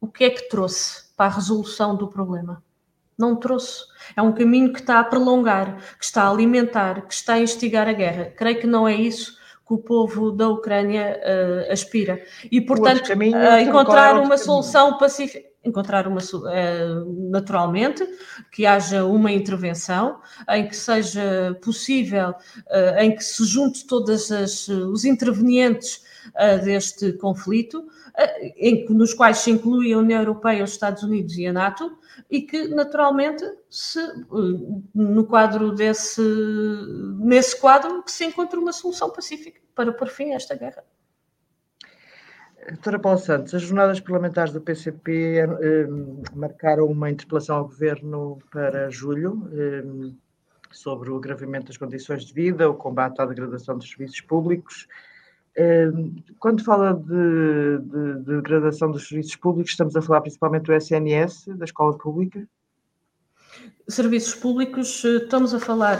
o 0.00 0.06
que 0.06 0.24
é 0.24 0.30
que 0.30 0.48
trouxe 0.48 1.12
para 1.16 1.26
a 1.26 1.34
resolução 1.34 1.96
do 1.96 2.08
problema? 2.08 2.62
Não 3.18 3.34
trouxe. 3.34 3.82
É 4.16 4.22
um 4.22 4.32
caminho 4.32 4.72
que 4.72 4.78
está 4.78 5.00
a 5.00 5.04
prolongar, 5.04 5.76
que 5.98 6.04
está 6.04 6.22
a 6.22 6.30
alimentar, 6.30 7.06
que 7.06 7.12
está 7.12 7.34
a 7.34 7.40
instigar 7.40 7.88
a 7.88 7.92
guerra. 7.92 8.32
Creio 8.36 8.60
que 8.60 8.66
não 8.66 8.86
é 8.86 8.94
isso 8.94 9.36
que 9.66 9.74
o 9.74 9.78
povo 9.78 10.30
da 10.30 10.48
Ucrânia 10.48 11.20
uh, 11.20 11.72
aspira. 11.72 12.22
E, 12.50 12.60
portanto, 12.60 13.10
uh, 13.10 13.58
encontrar 13.60 14.18
uma 14.18 14.38
solução 14.38 14.96
pacífica 14.96 15.46
encontrar 15.64 16.06
uma 16.06 16.20
uh, 16.20 17.30
naturalmente 17.30 18.02
que 18.50 18.64
haja 18.64 19.04
uma 19.04 19.30
intervenção 19.30 20.18
em 20.48 20.66
que 20.66 20.74
seja 20.74 21.58
possível, 21.62 22.32
em 22.98 23.14
que 23.14 23.22
se 23.22 23.44
junte 23.44 23.86
todos 23.86 24.30
os 24.30 25.04
intervenientes 25.04 26.00
uh, 26.30 26.64
deste 26.64 27.12
conflito, 27.14 27.86
em, 28.56 28.84
nos 28.88 29.14
quais 29.14 29.38
se 29.38 29.50
inclui 29.50 29.92
a 29.92 29.98
União 29.98 30.20
Europeia, 30.20 30.64
os 30.64 30.72
Estados 30.72 31.02
Unidos 31.02 31.36
e 31.38 31.46
a 31.46 31.52
NATO, 31.52 31.96
e 32.30 32.42
que 32.42 32.68
naturalmente 32.68 33.44
se, 33.70 34.00
no 34.94 35.24
quadro 35.26 35.72
desse 35.72 36.20
nesse 37.20 37.60
quadro 37.60 38.02
se 38.06 38.24
encontre 38.24 38.58
uma 38.58 38.72
solução 38.72 39.10
pacífica 39.10 39.60
para 39.74 39.92
pôr 39.92 40.08
fim 40.08 40.32
a 40.32 40.36
esta 40.36 40.56
guerra. 40.56 40.82
Doutora 42.68 42.98
Paulo 42.98 43.18
Santos, 43.18 43.54
as 43.54 43.62
jornadas 43.62 43.98
parlamentares 43.98 44.52
do 44.52 44.60
PCP 44.60 45.38
eh, 45.38 45.86
marcaram 46.34 46.84
uma 46.84 47.10
interpelação 47.10 47.56
ao 47.56 47.64
Governo 47.64 48.38
para 48.50 48.90
julho 48.90 49.48
eh, 49.54 50.12
sobre 50.70 51.08
o 51.10 51.16
agravamento 51.16 51.68
das 51.68 51.78
condições 51.78 52.24
de 52.26 52.34
vida, 52.34 52.68
o 52.68 52.74
combate 52.74 53.22
à 53.22 53.24
degradação 53.24 53.78
dos 53.78 53.88
serviços 53.88 54.20
públicos. 54.20 54.86
Eh, 55.60 55.90
quando 56.38 56.62
fala 56.62 56.94
de, 56.94 57.78
de, 57.78 58.18
de 58.20 58.36
degradação 58.36 58.92
dos 58.92 59.08
serviços 59.08 59.34
públicos, 59.34 59.72
estamos 59.72 59.96
a 59.96 60.00
falar 60.00 60.20
principalmente 60.20 60.66
do 60.66 60.72
SNS, 60.72 61.46
da 61.48 61.64
escola 61.64 61.98
pública? 61.98 62.46
Serviços 63.88 64.36
públicos, 64.36 65.04
eh, 65.04 65.16
estamos 65.16 65.52
a 65.52 65.58
falar 65.58 65.98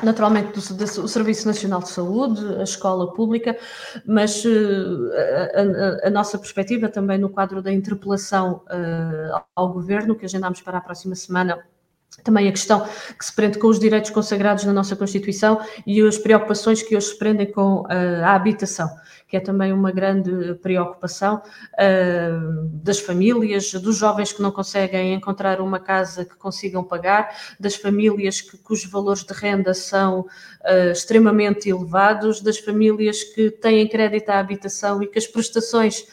naturalmente 0.00 0.52
do, 0.52 0.74
do, 0.76 1.08
Serviço 1.08 1.48
Nacional 1.48 1.80
de 1.80 1.88
Saúde, 1.88 2.40
a 2.60 2.62
escola 2.62 3.12
pública, 3.14 3.58
mas 4.06 4.44
uh, 4.44 5.10
a, 5.12 6.04
a, 6.04 6.06
a, 6.06 6.10
nossa 6.10 6.38
perspectiva 6.38 6.88
também 6.88 7.18
no 7.18 7.28
quadro 7.28 7.60
da 7.60 7.72
interpelação 7.72 8.62
uh, 8.66 9.42
ao 9.56 9.72
Governo, 9.72 10.14
que 10.14 10.24
agendámos 10.24 10.60
para 10.60 10.78
a 10.78 10.80
próxima 10.80 11.16
semana, 11.16 11.58
também 12.22 12.48
a 12.48 12.52
questão 12.52 12.86
que 13.18 13.24
se 13.24 13.34
prende 13.34 13.58
com 13.58 13.68
os 13.68 13.78
direitos 13.78 14.10
consagrados 14.10 14.64
na 14.64 14.72
nossa 14.72 14.96
Constituição 14.96 15.60
e 15.86 16.00
as 16.02 16.18
preocupações 16.18 16.82
que 16.82 16.96
hoje 16.96 17.08
se 17.08 17.18
prendem 17.18 17.50
com 17.50 17.80
uh, 17.82 18.24
a 18.24 18.34
habitação, 18.34 18.88
que 19.26 19.36
é 19.36 19.40
também 19.40 19.72
uma 19.72 19.90
grande 19.90 20.54
preocupação 20.56 21.36
uh, 21.36 22.68
das 22.82 22.98
famílias, 22.98 23.72
dos 23.72 23.96
jovens 23.96 24.32
que 24.32 24.42
não 24.42 24.50
conseguem 24.50 25.14
encontrar 25.14 25.60
uma 25.60 25.78
casa 25.78 26.24
que 26.24 26.36
consigam 26.36 26.84
pagar, 26.84 27.34
das 27.58 27.76
famílias 27.76 28.40
que, 28.40 28.56
cujos 28.58 28.90
valores 28.90 29.24
de 29.24 29.32
renda 29.32 29.74
são 29.74 30.20
uh, 30.20 30.92
extremamente 30.92 31.68
elevados, 31.68 32.40
das 32.40 32.58
famílias 32.58 33.22
que 33.22 33.50
têm 33.50 33.88
crédito 33.88 34.30
à 34.30 34.38
habitação 34.38 35.02
e 35.02 35.06
que 35.06 35.18
as 35.18 35.26
prestações 35.26 36.04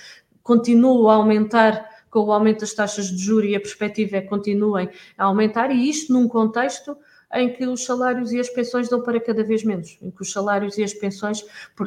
continuam 0.43 1.09
a 1.09 1.15
aumentar 1.15 1.94
com 2.15 2.27
o 2.27 2.31
aumento 2.31 2.61
das 2.61 2.73
taxas 2.73 3.07
de 3.07 3.17
juros 3.17 3.49
e 3.49 3.55
a 3.57 3.59
perspectiva 3.59 4.15
é 4.15 4.21
que 4.21 4.29
continuem 4.29 4.89
a 5.17 5.25
aumentar, 5.25 5.69
e 5.69 5.89
isto 5.89 6.13
num 6.13 6.29
contexto 6.29 6.95
em 7.33 7.51
que 7.51 7.65
os 7.65 7.83
salários 7.83 8.31
e 8.31 8.39
as 8.39 8.47
pensões 8.47 8.87
dão 8.87 9.01
para 9.01 9.19
cada 9.19 9.43
vez 9.43 9.65
menos, 9.65 9.97
em 10.01 10.09
que 10.09 10.21
os 10.21 10.31
salários 10.31 10.77
e 10.77 10.83
as 10.83 10.93
pensões 10.93 11.43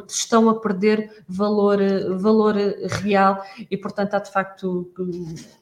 estão 0.07 0.47
a 0.47 0.59
perder 0.59 1.23
valor, 1.27 1.79
valor 2.19 2.55
real 3.01 3.43
e, 3.71 3.75
portanto, 3.75 4.13
há 4.13 4.19
de 4.19 4.31
facto 4.31 4.91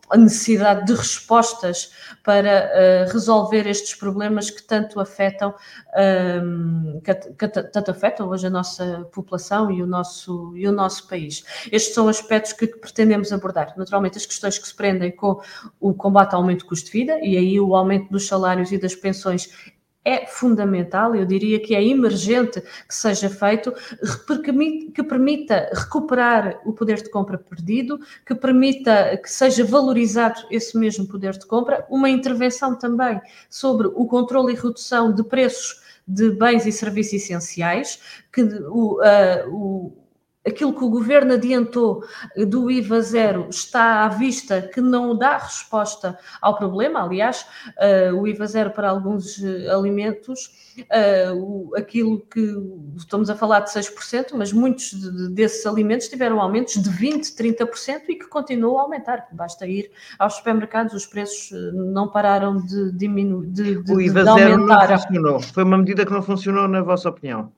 a 0.09 0.17
necessidade 0.17 0.85
de 0.85 0.93
respostas 0.93 1.91
para 2.23 2.71
uh, 2.71 3.11
resolver 3.11 3.67
estes 3.67 3.93
problemas 3.95 4.49
que 4.49 4.63
tanto 4.63 4.99
afetam, 4.99 5.53
um, 6.43 7.01
que, 7.03 7.13
que, 7.13 7.47
tanto 7.47 7.91
afetam 7.91 8.29
hoje 8.29 8.47
a 8.47 8.49
nossa 8.49 9.07
população 9.11 9.69
e 9.71 9.81
o 9.81 9.87
nosso, 9.87 10.55
e 10.55 10.67
o 10.67 10.71
nosso 10.71 11.07
país. 11.07 11.43
Estes 11.71 11.93
são 11.93 12.07
aspectos 12.07 12.53
que, 12.53 12.67
que 12.67 12.77
pretendemos 12.77 13.31
abordar. 13.31 13.73
Naturalmente, 13.77 14.17
as 14.17 14.25
questões 14.25 14.57
que 14.57 14.67
se 14.67 14.75
prendem 14.75 15.11
com 15.11 15.41
o 15.79 15.93
combate 15.93 16.33
ao 16.33 16.41
aumento 16.41 16.59
do 16.59 16.69
custo 16.69 16.85
de 16.87 16.91
vida 16.91 17.19
e 17.21 17.37
aí 17.37 17.59
o 17.59 17.75
aumento 17.75 18.09
dos 18.09 18.27
salários 18.27 18.71
e 18.71 18.77
das 18.77 18.95
pensões 18.95 19.49
é 20.07 20.25
fundamental, 20.25 21.13
eu 21.13 21.25
diria 21.25 21.59
que 21.59 21.75
é 21.75 21.83
emergente 21.83 22.61
que 22.61 22.95
seja 22.95 23.29
feito, 23.29 23.73
que 24.95 25.03
permita 25.03 25.69
recuperar 25.73 26.61
o 26.65 26.71
poder 26.71 27.03
de 27.03 27.09
compra 27.09 27.37
perdido, 27.37 27.99
que 28.25 28.33
permita 28.33 29.17
que 29.17 29.29
seja 29.29 29.65
valorizado 29.65 30.47
esse 30.49 30.77
mesmo 30.77 31.05
poder 31.05 31.33
de 31.33 31.45
compra, 31.45 31.85
uma 31.89 32.09
intervenção 32.09 32.73
também 32.73 33.19
sobre 33.49 33.87
o 33.87 34.05
controle 34.05 34.53
e 34.53 34.55
redução 34.55 35.13
de 35.13 35.23
preços 35.23 35.81
de 36.07 36.31
bens 36.31 36.65
e 36.65 36.71
serviços 36.71 37.13
essenciais, 37.13 37.99
que 38.31 38.41
o, 38.41 39.01
uh, 39.01 39.53
o 39.53 40.06
aquilo 40.48 40.74
que 40.74 40.84
o 40.84 40.89
governo 40.89 41.34
adiantou 41.34 42.04
do 42.48 42.72
IVA 42.72 43.01
zero 43.01 43.48
está 43.50 44.06
à 44.06 44.08
vista 44.08 44.62
que 44.62 44.82
não 44.82 45.16
dá 45.16 45.38
resposta 45.38 46.18
ao 46.42 46.56
problema. 46.56 47.04
Aliás, 47.04 47.46
uh, 47.77 48.16
o 48.16 48.27
IVA 48.27 48.48
zero 48.48 48.72
para 48.72 48.89
alguns 48.89 49.38
uh, 49.38 49.72
alimentos, 49.72 50.74
uh, 50.80 51.36
o, 51.36 51.75
aquilo 51.75 52.20
que 52.22 52.56
estamos 52.96 53.30
a 53.30 53.36
falar 53.36 53.62
de 53.62 53.72
6%, 53.72 54.30
mas 54.36 54.54
muitos 54.54 54.92
de, 54.92 55.30
desses 55.30 55.66
alimentos 55.66 56.08
tiveram 56.08 56.39
aumentos 56.39 56.82
de 56.82 56.89
20%, 56.89 57.36
30% 57.36 58.01
e 58.10 58.16
que 58.16 58.27
continuam 58.27 58.80
a 58.80 58.84
aumentar. 58.84 59.27
Basta 59.32 59.68
ir 59.68 59.92
aos 60.18 60.36
supermercados, 60.36 60.94
os 60.94 61.06
preços 61.06 61.51
não 61.74 62.08
pararam 62.08 62.58
de 62.58 62.92
diminuir. 62.94 63.48
De, 63.48 63.84
de, 63.84 63.94
o 63.94 64.00
IVA 64.00 64.24
zero 64.24 64.66
não 64.66 64.88
funcionou. 64.88 65.39
Foi 65.42 65.63
uma 65.63 65.77
medida 65.77 66.06
que 66.06 66.12
não 66.12 66.22
funcionou, 66.22 66.68
na 66.68 66.82
vossa 66.82 67.10
opinião? 67.10 67.51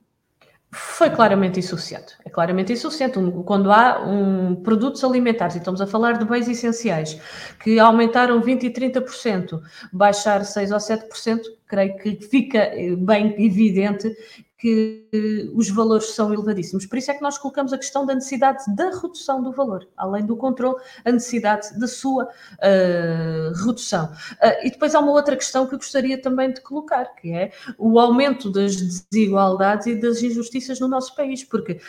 Foi 0.71 1.09
claramente 1.09 1.59
insuficiente. 1.59 2.15
É 2.23 2.29
claramente 2.29 2.71
insuficiente. 2.71 3.17
Quando 3.43 3.71
há 3.71 4.05
um, 4.05 4.55
produtos 4.55 5.03
alimentares, 5.03 5.55
e 5.55 5.57
estamos 5.57 5.81
a 5.81 5.87
falar 5.87 6.19
de 6.19 6.25
bens 6.25 6.47
essenciais, 6.47 7.19
que 7.63 7.79
aumentaram 7.79 8.39
20% 8.39 8.63
e 8.63 8.69
30%, 8.69 9.59
baixar 9.91 10.41
6% 10.41 10.71
ou 10.71 10.77
7%, 10.77 11.41
creio 11.65 11.97
que 11.97 12.21
fica 12.21 12.59
eh, 12.59 12.95
bem 12.95 13.33
evidente 13.43 14.15
que 14.59 15.07
os 15.55 15.69
valores 15.69 16.09
são 16.09 16.33
elevadíssimos. 16.33 16.85
Por 16.85 16.97
isso 16.97 17.09
é 17.09 17.13
que 17.13 17.21
nós 17.21 17.37
colocamos 17.37 17.71
a 17.71 17.77
questão 17.77 18.05
da 18.05 18.13
necessidade 18.13 18.63
da 18.75 18.89
redução 18.89 19.41
do 19.41 19.53
valor, 19.53 19.87
além 19.95 20.25
do 20.25 20.35
controle, 20.35 20.75
a 21.05 21.11
necessidade 21.11 21.79
da 21.79 21.87
sua 21.87 22.25
uh, 22.25 23.65
redução. 23.65 24.07
Uh, 24.33 24.65
e 24.65 24.69
depois 24.69 24.93
há 24.93 24.99
uma 24.99 25.13
outra 25.13 25.37
questão 25.37 25.65
que 25.65 25.75
eu 25.75 25.79
gostaria 25.79 26.21
também 26.21 26.51
de 26.51 26.59
colocar, 26.59 27.05
que 27.15 27.31
é 27.31 27.51
o 27.77 27.97
aumento 27.99 28.51
das 28.51 28.75
desigualdades 28.75 29.87
e 29.87 29.95
das 29.95 30.21
injustiças 30.21 30.77
no 30.79 30.89
nosso 30.89 31.15
país, 31.15 31.41
porque 31.45 31.79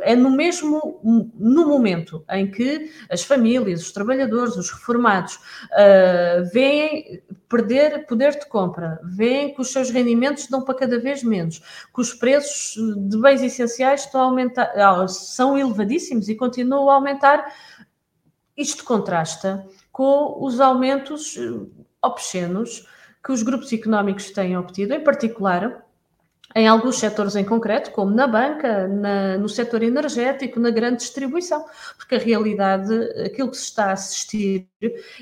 é 0.00 0.16
no 0.16 0.30
mesmo 0.30 1.00
no 1.38 1.68
momento 1.68 2.24
em 2.30 2.50
que 2.50 2.90
as 3.08 3.22
famílias, 3.22 3.82
os 3.82 3.92
trabalhadores, 3.92 4.56
os 4.56 4.70
reformados 4.70 5.36
uh, 5.36 6.52
veem 6.52 7.22
perder 7.48 8.06
poder 8.06 8.38
de 8.38 8.46
compra, 8.46 9.00
veem 9.02 9.54
que 9.54 9.60
os 9.60 9.72
seus 9.72 9.90
rendimentos 9.90 10.46
dão 10.48 10.62
para 10.62 10.74
cada 10.74 10.98
vez 11.00 11.22
menos, 11.22 11.58
que 11.58 12.00
os 12.00 12.12
preços 12.12 12.76
de 13.08 13.18
bens 13.18 13.42
essenciais 13.42 14.04
estão 14.04 14.20
a 14.20 14.24
aumentar, 14.24 14.70
ah, 14.76 15.08
são 15.08 15.56
elevadíssimos 15.56 16.28
e 16.28 16.34
continuam 16.34 16.90
a 16.90 16.94
aumentar. 16.94 17.52
Isto 18.56 18.84
contrasta 18.84 19.66
com 19.90 20.44
os 20.44 20.60
aumentos 20.60 21.36
eh, 21.38 21.86
obscenos 22.02 22.86
que 23.24 23.32
os 23.32 23.42
grupos 23.42 23.72
económicos 23.72 24.30
têm 24.30 24.56
obtido, 24.56 24.94
em 24.94 25.02
particular 25.02 25.87
em 26.58 26.66
alguns 26.66 26.98
setores 26.98 27.36
em 27.36 27.44
concreto, 27.44 27.92
como 27.92 28.12
na 28.12 28.26
banca, 28.26 28.88
na, 28.88 29.38
no 29.38 29.48
setor 29.48 29.80
energético, 29.84 30.58
na 30.58 30.70
grande 30.70 30.96
distribuição, 30.96 31.64
porque 31.96 32.16
a 32.16 32.18
realidade, 32.18 32.92
aquilo 33.24 33.48
que 33.48 33.56
se 33.56 33.64
está 33.64 33.86
a 33.86 33.92
assistir 33.92 34.68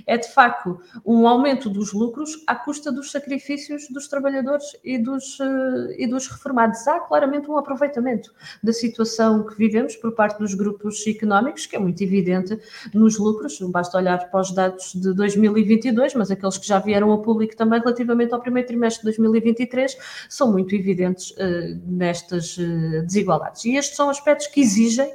é 0.07 0.17
de 0.17 0.29
facto 0.33 0.81
um 1.05 1.27
aumento 1.27 1.69
dos 1.69 1.93
lucros 1.93 2.43
à 2.47 2.55
custa 2.55 2.91
dos 2.91 3.11
sacrifícios 3.11 3.87
dos 3.91 4.09
trabalhadores 4.09 4.65
e 4.83 4.99
dos, 4.99 5.39
uh, 5.41 5.93
e 5.97 6.07
dos 6.07 6.27
reformados. 6.27 6.87
Há 6.89 7.01
claramente 7.01 7.51
um 7.51 7.57
aproveitamento 7.59 8.35
da 8.63 8.73
situação 8.73 9.47
que 9.47 9.57
vivemos 9.57 9.95
por 9.97 10.13
parte 10.13 10.39
dos 10.39 10.55
grupos 10.55 11.07
económicos, 11.07 11.67
que 11.67 11.77
é 11.77 11.79
muito 11.79 12.03
evidente 12.03 12.59
nos 12.95 13.19
lucros, 13.19 13.59
basta 13.61 13.99
olhar 13.99 14.31
para 14.31 14.41
os 14.41 14.55
dados 14.55 14.95
de 14.95 15.13
2022, 15.13 16.15
mas 16.15 16.31
aqueles 16.31 16.57
que 16.57 16.67
já 16.67 16.79
vieram 16.79 17.11
ao 17.11 17.21
público 17.21 17.57
também 17.57 17.81
relativamente 17.81 18.33
ao 18.33 18.41
primeiro 18.41 18.69
trimestre 18.69 19.01
de 19.01 19.17
2023 19.17 19.97
são 20.29 20.51
muito 20.51 20.75
evidentes 20.75 21.26
presentes 21.31 21.31
uh, 21.33 21.81
nestas 21.87 22.57
uh, 22.59 23.03
desigualdades. 23.05 23.65
E 23.65 23.77
estes 23.77 23.97
são 23.97 24.09
aspectos 24.11 24.47
que 24.47 24.61
exigem 24.61 25.13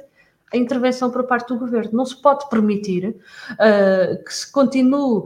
a 0.52 0.56
intervenção 0.56 1.10
por 1.10 1.24
parte 1.24 1.48
do 1.48 1.58
governo. 1.58 1.90
Não 1.92 2.04
se 2.04 2.20
pode 2.20 2.48
permitir 2.48 3.08
uh, 3.08 4.24
que 4.24 4.32
se 4.34 4.50
continue 4.50 5.24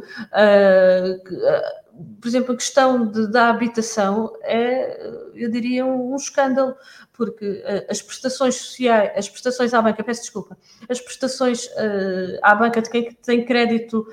por 2.21 2.29
exemplo, 2.29 2.53
a 2.53 2.57
questão 2.57 3.07
de, 3.07 3.31
da 3.31 3.49
habitação 3.49 4.33
é, 4.43 5.11
eu 5.35 5.51
diria, 5.51 5.85
um, 5.85 6.13
um 6.13 6.17
escândalo, 6.17 6.75
porque 7.13 7.47
uh, 7.47 7.87
as 7.91 8.03
prestações 8.03 8.57
sociais, 8.57 9.13
as 9.17 9.29
prestações 9.29 9.73
à 9.73 9.81
banca, 9.81 10.05
peço 10.05 10.23
desculpa, 10.23 10.57
as 10.89 11.01
prestações 11.01 11.67
uh, 11.67 12.39
à 12.43 12.55
banca 12.55 12.83
de 12.83 12.91
quem 12.91 13.13
tem 13.13 13.45
crédito 13.45 14.07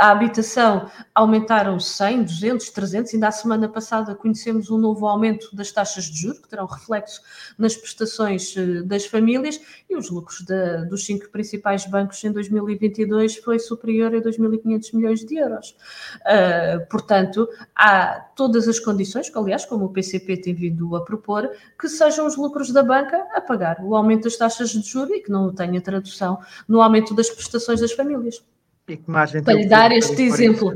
a 0.00 0.12
habitação 0.12 0.90
aumentaram 1.14 1.78
100, 1.78 2.22
200, 2.22 2.70
300. 2.70 3.12
Ainda 3.12 3.28
a 3.28 3.30
semana 3.30 3.68
passada 3.68 4.14
conhecemos 4.14 4.70
um 4.70 4.78
novo 4.78 5.06
aumento 5.06 5.54
das 5.54 5.70
taxas 5.70 6.04
de 6.04 6.22
juros, 6.22 6.38
que 6.38 6.48
terão 6.48 6.64
reflexo 6.64 7.20
nas 7.58 7.76
prestações 7.76 8.56
eh, 8.56 8.80
das 8.82 9.04
famílias, 9.04 9.60
e 9.90 9.94
os 9.94 10.08
lucros 10.08 10.40
de, 10.40 10.86
dos 10.86 11.04
cinco 11.04 11.28
principais 11.28 11.84
bancos 11.84 12.24
em 12.24 12.32
2022 12.32 13.36
foi 13.36 13.58
superior 13.58 14.14
a 14.14 14.20
2.500 14.20 14.94
milhões 14.94 15.20
de 15.20 15.36
euros. 15.36 15.76
Uh, 16.20 16.86
portanto, 16.88 17.46
há 17.76 18.20
todas 18.34 18.68
as 18.68 18.78
condições, 18.78 19.28
que, 19.28 19.36
aliás, 19.36 19.66
como 19.66 19.84
o 19.84 19.90
PCP 19.90 20.38
tem 20.38 20.54
vindo 20.54 20.96
a 20.96 21.04
propor, 21.04 21.50
que 21.78 21.90
sejam 21.90 22.26
os 22.26 22.38
lucros 22.38 22.72
da 22.72 22.82
banca 22.82 23.26
a 23.34 23.40
pagar 23.42 23.84
o 23.84 23.94
aumento 23.94 24.24
das 24.24 24.36
taxas 24.36 24.70
de 24.70 24.80
juros 24.80 25.14
e 25.14 25.20
que 25.20 25.30
não 25.30 25.54
tenha 25.54 25.80
tradução 25.82 26.38
no 26.66 26.80
aumento 26.80 27.14
das 27.14 27.28
prestações 27.28 27.80
das 27.80 27.92
famílias. 27.92 28.42
E 28.90 28.96
que 28.96 29.08
margem 29.08 29.40
para 29.40 29.54
lhe 29.54 29.68
dar 29.68 29.92
este 29.92 30.20
exemplo. 30.20 30.72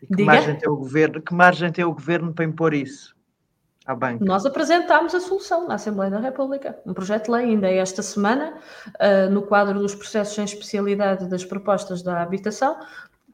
que, 0.00 0.16
Diga? 0.16 0.24
margem 0.24 0.56
tem 0.56 0.68
o 0.68 0.76
governo, 0.76 1.22
que 1.22 1.32
margem 1.32 1.70
tem 1.70 1.84
o 1.84 1.92
governo 1.92 2.34
para 2.34 2.44
impor 2.44 2.74
isso 2.74 3.14
à 3.86 3.94
banca? 3.94 4.24
Nós 4.24 4.44
apresentámos 4.44 5.14
a 5.14 5.20
solução 5.20 5.68
na 5.68 5.74
Assembleia 5.74 6.10
da 6.10 6.18
República, 6.18 6.76
um 6.84 6.92
projeto 6.92 7.26
de 7.26 7.30
lei 7.30 7.44
ainda 7.44 7.70
esta 7.70 8.02
semana, 8.02 8.54
uh, 8.88 9.30
no 9.30 9.42
quadro 9.42 9.78
dos 9.78 9.94
processos 9.94 10.36
em 10.36 10.44
especialidade 10.44 11.28
das 11.28 11.44
propostas 11.44 12.02
da 12.02 12.20
habitação, 12.20 12.76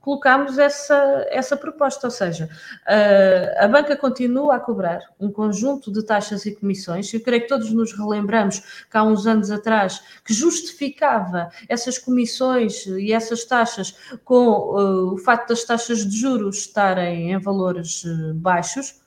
colocámos 0.00 0.58
essa, 0.58 1.26
essa 1.28 1.56
proposta, 1.56 2.06
ou 2.06 2.10
seja, 2.10 2.48
a, 2.86 3.64
a 3.64 3.68
banca 3.68 3.96
continua 3.96 4.56
a 4.56 4.60
cobrar 4.60 5.00
um 5.18 5.30
conjunto 5.30 5.92
de 5.92 6.04
taxas 6.04 6.46
e 6.46 6.54
comissões, 6.54 7.12
eu 7.12 7.20
creio 7.20 7.42
que 7.42 7.48
todos 7.48 7.70
nos 7.72 7.92
relembramos 7.92 8.86
que 8.90 8.96
há 8.96 9.02
uns 9.02 9.26
anos 9.26 9.50
atrás 9.50 10.02
que 10.24 10.32
justificava 10.32 11.50
essas 11.68 11.98
comissões 11.98 12.86
e 12.86 13.12
essas 13.12 13.44
taxas 13.44 13.94
com 14.24 14.46
uh, 14.48 15.14
o 15.14 15.18
facto 15.18 15.48
das 15.48 15.64
taxas 15.64 16.06
de 16.06 16.16
juros 16.16 16.58
estarem 16.58 17.32
em 17.32 17.38
valores 17.38 18.04
uh, 18.04 18.34
baixos, 18.34 19.00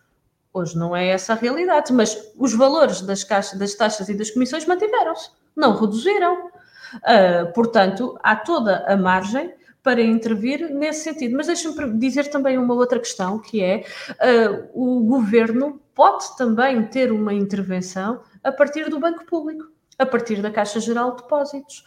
Hoje 0.53 0.77
não 0.77 0.93
é 0.93 1.07
essa 1.07 1.31
a 1.31 1.36
realidade, 1.38 1.93
mas 1.93 2.29
os 2.38 2.53
valores 2.53 3.01
das, 3.01 3.24
caixas, 3.24 3.57
das 3.57 3.74
taxas 3.74 4.10
e 4.10 4.13
das 4.13 4.31
comissões 4.31 4.65
mantiveram-se, 4.65 5.29
não 5.55 5.79
reduziram. 5.79 6.48
Uh, 6.48 7.53
portanto, 7.53 8.19
há 8.21 8.36
toda 8.36 8.86
a 8.86 8.98
margem 8.98 9.53
para 9.83 10.01
intervir 10.01 10.69
nesse 10.73 11.03
sentido. 11.03 11.35
Mas 11.35 11.47
deixa-me 11.47 11.97
dizer 11.97 12.29
também 12.29 12.57
uma 12.57 12.73
outra 12.73 13.00
questão, 13.00 13.39
que 13.39 13.61
é 13.61 13.83
uh, 14.11 14.69
o 14.73 15.03
governo 15.03 15.81
pode 15.93 16.35
também 16.38 16.85
ter 16.88 17.11
uma 17.11 17.33
intervenção 17.33 18.21
a 18.43 18.51
partir 18.51 18.89
do 18.89 19.00
banco 19.00 19.25
público 19.25 19.65
a 20.01 20.05
partir 20.05 20.41
da 20.41 20.51
Caixa 20.51 20.79
Geral 20.79 21.15
de 21.15 21.22
Depósitos. 21.22 21.86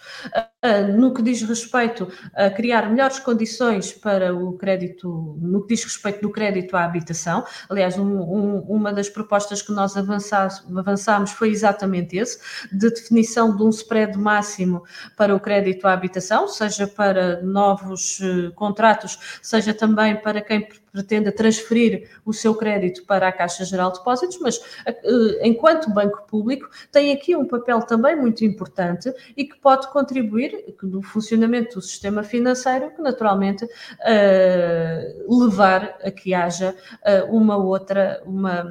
Uh, 0.65 0.97
no 0.97 1.13
que 1.13 1.23
diz 1.23 1.43
respeito 1.43 2.09
a 2.35 2.49
criar 2.51 2.89
melhores 2.91 3.19
condições 3.19 3.93
para 3.93 4.35
o 4.35 4.57
crédito, 4.57 5.37
no 5.41 5.63
que 5.63 5.75
diz 5.75 5.85
respeito 5.85 6.23
do 6.23 6.31
crédito 6.31 6.77
à 6.77 6.85
habitação, 6.85 7.45
aliás, 7.69 7.99
um, 7.99 8.21
um, 8.21 8.59
uma 8.61 8.93
das 8.93 9.09
propostas 9.09 9.61
que 9.61 9.73
nós 9.73 9.95
avançámos 9.97 11.33
foi 11.33 11.51
exatamente 11.51 12.17
esse, 12.17 12.39
de 12.73 12.89
definição 12.89 13.55
de 13.55 13.63
um 13.63 13.69
spread 13.69 14.17
máximo 14.17 14.83
para 15.17 15.35
o 15.35 15.41
crédito 15.41 15.87
à 15.87 15.93
habitação, 15.93 16.49
seja 16.49 16.87
para 16.87 17.43
novos 17.43 18.21
uh, 18.21 18.53
contratos, 18.55 19.39
seja 19.43 19.75
também 19.75 20.17
para 20.17 20.41
quem 20.41 20.67
pretenda 20.95 21.33
transferir 21.33 22.09
o 22.25 22.33
seu 22.33 22.55
crédito 22.55 23.05
para 23.05 23.27
a 23.27 23.33
Caixa 23.33 23.65
Geral 23.65 23.91
de 23.91 23.99
Depósitos, 23.99 24.39
mas 24.41 24.59
uh, 24.59 25.43
enquanto 25.43 25.93
banco 25.93 26.25
público 26.29 26.71
tem 26.93 27.13
aqui 27.13 27.35
um 27.35 27.45
papel 27.45 27.81
também 27.81 28.15
muito 28.15 28.45
importante 28.45 29.13
e 29.37 29.45
que 29.45 29.59
pode 29.59 29.91
contribuir 29.91 30.73
no 30.85 31.03
funcionamento 31.03 31.75
do 31.75 31.83
sistema 31.83 32.23
financeiro, 32.23 32.93
que 32.93 33.03
naturalmente 33.03 33.65
uh, 33.65 35.45
levar 35.45 35.99
a 36.01 36.13
que 36.13 36.33
haja 36.33 36.77
uh, 37.03 37.37
uma 37.37 37.57
outra, 37.57 38.23
uma, 38.25 38.65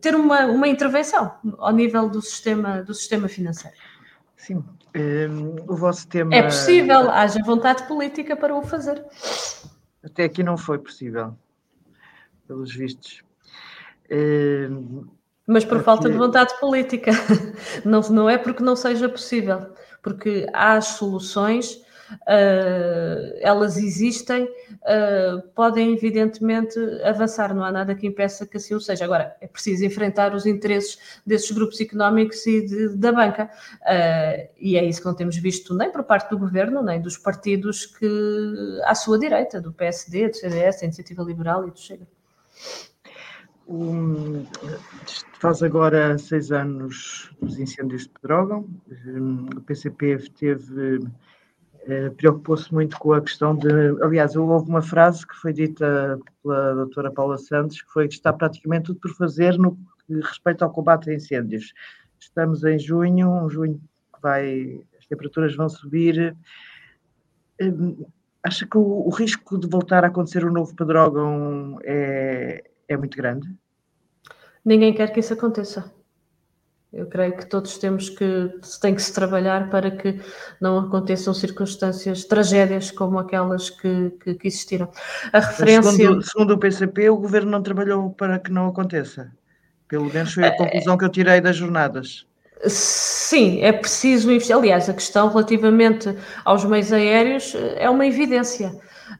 ter 0.00 0.16
uma, 0.16 0.46
uma 0.46 0.66
intervenção 0.66 1.32
ao 1.58 1.72
nível 1.72 2.08
do 2.08 2.20
sistema, 2.20 2.82
do 2.82 2.92
sistema 2.92 3.28
financeiro. 3.28 3.76
Sim, 4.36 4.64
um, 4.96 5.72
o 5.72 5.76
vosso 5.76 6.08
tema. 6.08 6.34
É 6.34 6.42
possível, 6.42 7.08
haja 7.08 7.38
vontade 7.44 7.86
política 7.86 8.36
para 8.36 8.52
o 8.52 8.62
fazer. 8.62 9.04
Até 10.02 10.24
aqui 10.24 10.42
não 10.42 10.56
foi 10.56 10.78
possível 10.78 11.36
pelos 12.48 12.74
vistos. 12.74 13.22
Uh, 14.10 15.06
Mas 15.46 15.64
por 15.64 15.76
aqui... 15.76 15.84
falta 15.84 16.08
de 16.08 16.16
vontade 16.16 16.58
política. 16.58 17.12
Não, 17.84 18.00
não 18.00 18.28
é 18.28 18.38
porque 18.38 18.62
não 18.62 18.74
seja 18.74 19.08
possível, 19.08 19.72
porque 20.02 20.46
há 20.52 20.74
as 20.74 20.86
soluções, 20.86 21.74
uh, 22.12 23.38
elas 23.40 23.76
existem, 23.76 24.44
uh, 24.44 25.42
podem 25.54 25.92
evidentemente 25.92 26.78
avançar, 27.04 27.54
não 27.54 27.62
há 27.64 27.70
nada 27.70 27.94
que 27.94 28.06
impeça 28.06 28.46
que 28.46 28.56
assim 28.56 28.74
o 28.74 28.80
seja. 28.80 29.04
Agora, 29.04 29.36
é 29.40 29.46
preciso 29.46 29.84
enfrentar 29.84 30.34
os 30.34 30.46
interesses 30.46 31.20
desses 31.26 31.50
grupos 31.50 31.80
económicos 31.80 32.46
e 32.46 32.66
de, 32.66 32.96
da 32.96 33.12
banca, 33.12 33.50
uh, 33.82 34.48
e 34.58 34.76
é 34.76 34.84
isso 34.84 35.00
que 35.00 35.06
não 35.06 35.14
temos 35.14 35.36
visto 35.36 35.74
nem 35.74 35.90
por 35.90 36.04
parte 36.04 36.30
do 36.30 36.38
governo, 36.38 36.82
nem 36.82 37.00
dos 37.00 37.16
partidos 37.16 37.86
que 37.86 38.80
à 38.84 38.94
sua 38.94 39.18
direita, 39.18 39.60
do 39.60 39.72
PSD, 39.72 40.28
do 40.28 40.36
CDS, 40.36 40.80
da 40.80 40.86
Iniciativa 40.86 41.22
Liberal 41.22 41.66
e 41.66 41.70
do 41.70 41.78
Chega. 41.78 42.17
Um, 43.66 44.46
faz 45.40 45.62
agora 45.62 46.16
seis 46.16 46.50
anos 46.50 47.30
dos 47.40 47.58
incêndios 47.58 48.02
de 48.02 48.08
Pedrógão. 48.08 48.68
O 49.56 49.60
PCP 49.60 50.18
teve 50.38 51.00
eh, 51.88 52.10
preocupou-se 52.10 52.72
muito 52.72 52.98
com 52.98 53.14
a 53.14 53.20
questão 53.20 53.56
de. 53.56 53.68
Aliás, 54.02 54.36
houve 54.36 54.68
uma 54.68 54.82
frase 54.82 55.26
que 55.26 55.34
foi 55.34 55.54
dita 55.54 56.20
pela 56.42 56.74
doutora 56.74 57.10
Paula 57.10 57.38
Santos, 57.38 57.80
que 57.80 57.90
foi 57.90 58.06
que 58.06 58.12
está 58.12 58.30
praticamente 58.30 58.86
tudo 58.86 59.00
por 59.00 59.14
fazer 59.16 59.56
no 59.56 59.74
que 60.06 60.14
respeita 60.20 60.66
ao 60.66 60.70
combate 60.70 61.08
a 61.08 61.14
incêndios. 61.14 61.72
Estamos 62.20 62.62
em 62.64 62.78
junho, 62.78 63.30
um 63.30 63.48
junho 63.48 63.80
que 64.14 64.20
vai. 64.20 64.84
as 64.98 65.06
temperaturas 65.06 65.56
vão 65.56 65.66
subir. 65.66 66.36
Hum, 67.58 68.04
acha 68.48 68.66
que 68.66 68.76
o, 68.76 69.06
o 69.06 69.10
risco 69.10 69.58
de 69.58 69.68
voltar 69.68 70.04
a 70.04 70.08
acontecer 70.08 70.44
o 70.44 70.48
um 70.48 70.52
novo 70.52 70.74
Pedrógão 70.74 71.78
é, 71.84 72.64
é 72.88 72.96
muito 72.96 73.16
grande? 73.16 73.48
Ninguém 74.64 74.92
quer 74.92 75.12
que 75.12 75.20
isso 75.20 75.32
aconteça. 75.32 75.92
Eu 76.90 77.06
creio 77.06 77.36
que 77.36 77.44
todos 77.44 77.76
temos 77.76 78.08
que 78.08 78.50
tem 78.80 78.94
que 78.94 79.02
se 79.02 79.12
trabalhar 79.12 79.68
para 79.68 79.90
que 79.90 80.20
não 80.58 80.78
aconteçam 80.78 81.34
circunstâncias, 81.34 82.24
tragédias 82.24 82.90
como 82.90 83.18
aquelas 83.18 83.68
que, 83.68 84.10
que, 84.22 84.34
que 84.34 84.48
existiram. 84.48 84.90
A 85.30 85.38
referência. 85.38 85.92
Segundo, 85.92 86.22
segundo, 86.22 86.54
o 86.54 86.58
PCP, 86.58 87.10
o 87.10 87.18
governo 87.18 87.50
não 87.50 87.62
trabalhou 87.62 88.10
para 88.10 88.38
que 88.38 88.50
não 88.50 88.68
aconteça. 88.68 89.30
Pelo 89.86 90.12
menos 90.12 90.32
foi 90.32 90.44
a 90.44 90.56
conclusão 90.56 90.96
que 90.96 91.04
eu 91.04 91.10
tirei 91.10 91.40
das 91.42 91.56
jornadas. 91.56 92.26
Sim, 92.66 93.60
é 93.62 93.72
preciso 93.72 94.30
investir. 94.30 94.56
Aliás, 94.56 94.88
a 94.88 94.94
questão 94.94 95.28
relativamente 95.28 96.14
aos 96.44 96.64
meios 96.64 96.92
aéreos 96.92 97.54
eh, 97.54 97.84
é 97.84 97.90
uma 97.90 98.06
evidência. 98.06 98.72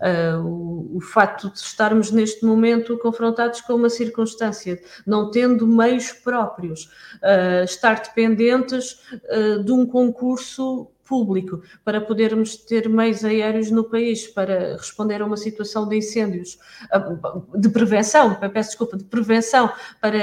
Uh, 0.02 0.46
o, 0.46 0.96
o 0.98 1.00
facto 1.00 1.50
de 1.50 1.58
estarmos 1.58 2.10
neste 2.10 2.44
momento 2.44 2.98
confrontados 2.98 3.62
com 3.62 3.72
uma 3.72 3.88
circunstância, 3.88 4.78
não 5.06 5.30
tendo 5.30 5.66
meios 5.66 6.12
próprios, 6.12 6.84
uh, 7.22 7.64
estar 7.64 8.02
dependentes 8.02 9.00
uh, 9.14 9.64
de 9.64 9.72
um 9.72 9.86
concurso 9.86 10.90
público 11.08 11.62
para 11.84 12.00
podermos 12.00 12.56
ter 12.56 12.88
meios 12.88 13.24
aéreos 13.24 13.70
no 13.70 13.82
país 13.82 14.26
para 14.26 14.76
responder 14.76 15.22
a 15.22 15.24
uma 15.24 15.36
situação 15.36 15.88
de 15.88 15.96
incêndios, 15.96 16.58
de 17.54 17.68
prevenção, 17.70 18.34
peço 18.34 18.70
desculpa, 18.70 18.96
de 18.96 19.04
prevenção 19.04 19.72
para 20.00 20.18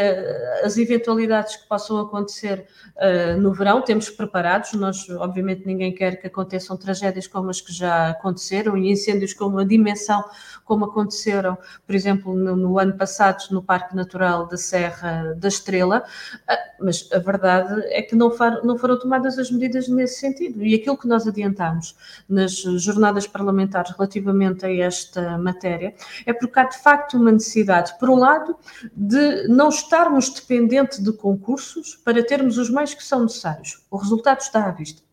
as 0.64 0.78
eventualidades 0.78 1.56
que 1.56 1.68
possam 1.68 1.98
acontecer 1.98 2.68
uh, 2.98 3.40
no 3.42 3.54
verão. 3.54 3.82
Temos 3.82 4.10
preparados, 4.10 4.74
nós, 4.74 5.10
obviamente, 5.10 5.66
ninguém 5.66 5.94
quer 5.94 6.22
que 6.22 6.28
aconteçam 6.28 6.78
tragédias 6.78 7.28
como 7.28 7.50
as 7.50 7.60
que 7.60 7.74
já 7.74 8.10
aconteceram 8.10 8.78
e 8.78 8.92
incêndios 8.92 9.34
com 9.34 9.46
uma 9.46 9.66
dimensão 9.66 10.24
como 10.64 10.86
aconteceram, 10.86 11.58
por 11.86 11.96
exemplo, 11.96 12.36
no, 12.36 12.56
no 12.56 12.80
ano 12.80 12.94
passado 12.98 13.44
no 13.52 13.62
Parque 13.62 13.96
Natural 13.96 14.48
da 14.48 14.58
Serra 14.58 15.34
da 15.38 15.48
Estrela, 15.48 16.04
uh, 16.34 16.84
mas 16.86 17.10
a 17.12 17.20
verdade 17.20 17.82
é 17.88 18.02
que 18.02 18.16
não, 18.16 18.30
far, 18.30 18.64
não 18.64 18.78
foram 18.78 19.00
tomadas 19.00 19.40
as 19.40 19.50
medidas 19.50 19.88
nesse 19.88 20.20
sentido. 20.20 20.64
E 20.64 20.75
aquilo 20.76 20.98
que 20.98 21.08
nós 21.08 21.28
adiantamos 21.28 21.96
nas 22.28 22.54
jornadas 22.56 23.28
parlamentares 23.28 23.92
relativamente 23.92 24.66
a 24.66 24.74
esta 24.74 25.38
matéria 25.38 25.94
é 26.26 26.34
porque 26.34 26.60
há 26.60 26.64
de 26.64 26.78
facto 26.78 27.18
uma 27.18 27.32
necessidade, 27.32 27.98
por 28.00 28.10
um 28.10 28.16
lado, 28.16 28.56
de 28.96 29.48
não 29.48 29.70
estarmos 29.70 30.30
dependentes 30.30 31.00
de 31.00 31.12
concursos 31.14 31.96
para 32.04 32.24
termos 32.24 32.58
os 32.58 32.70
meios 32.70 32.94
que 32.94 33.04
são 33.04 33.24
necessários. 33.24 33.84
O 33.90 33.98
resultado 33.98 34.42
está 34.42 34.66
à 34.66 34.72
vista. 34.72 35.04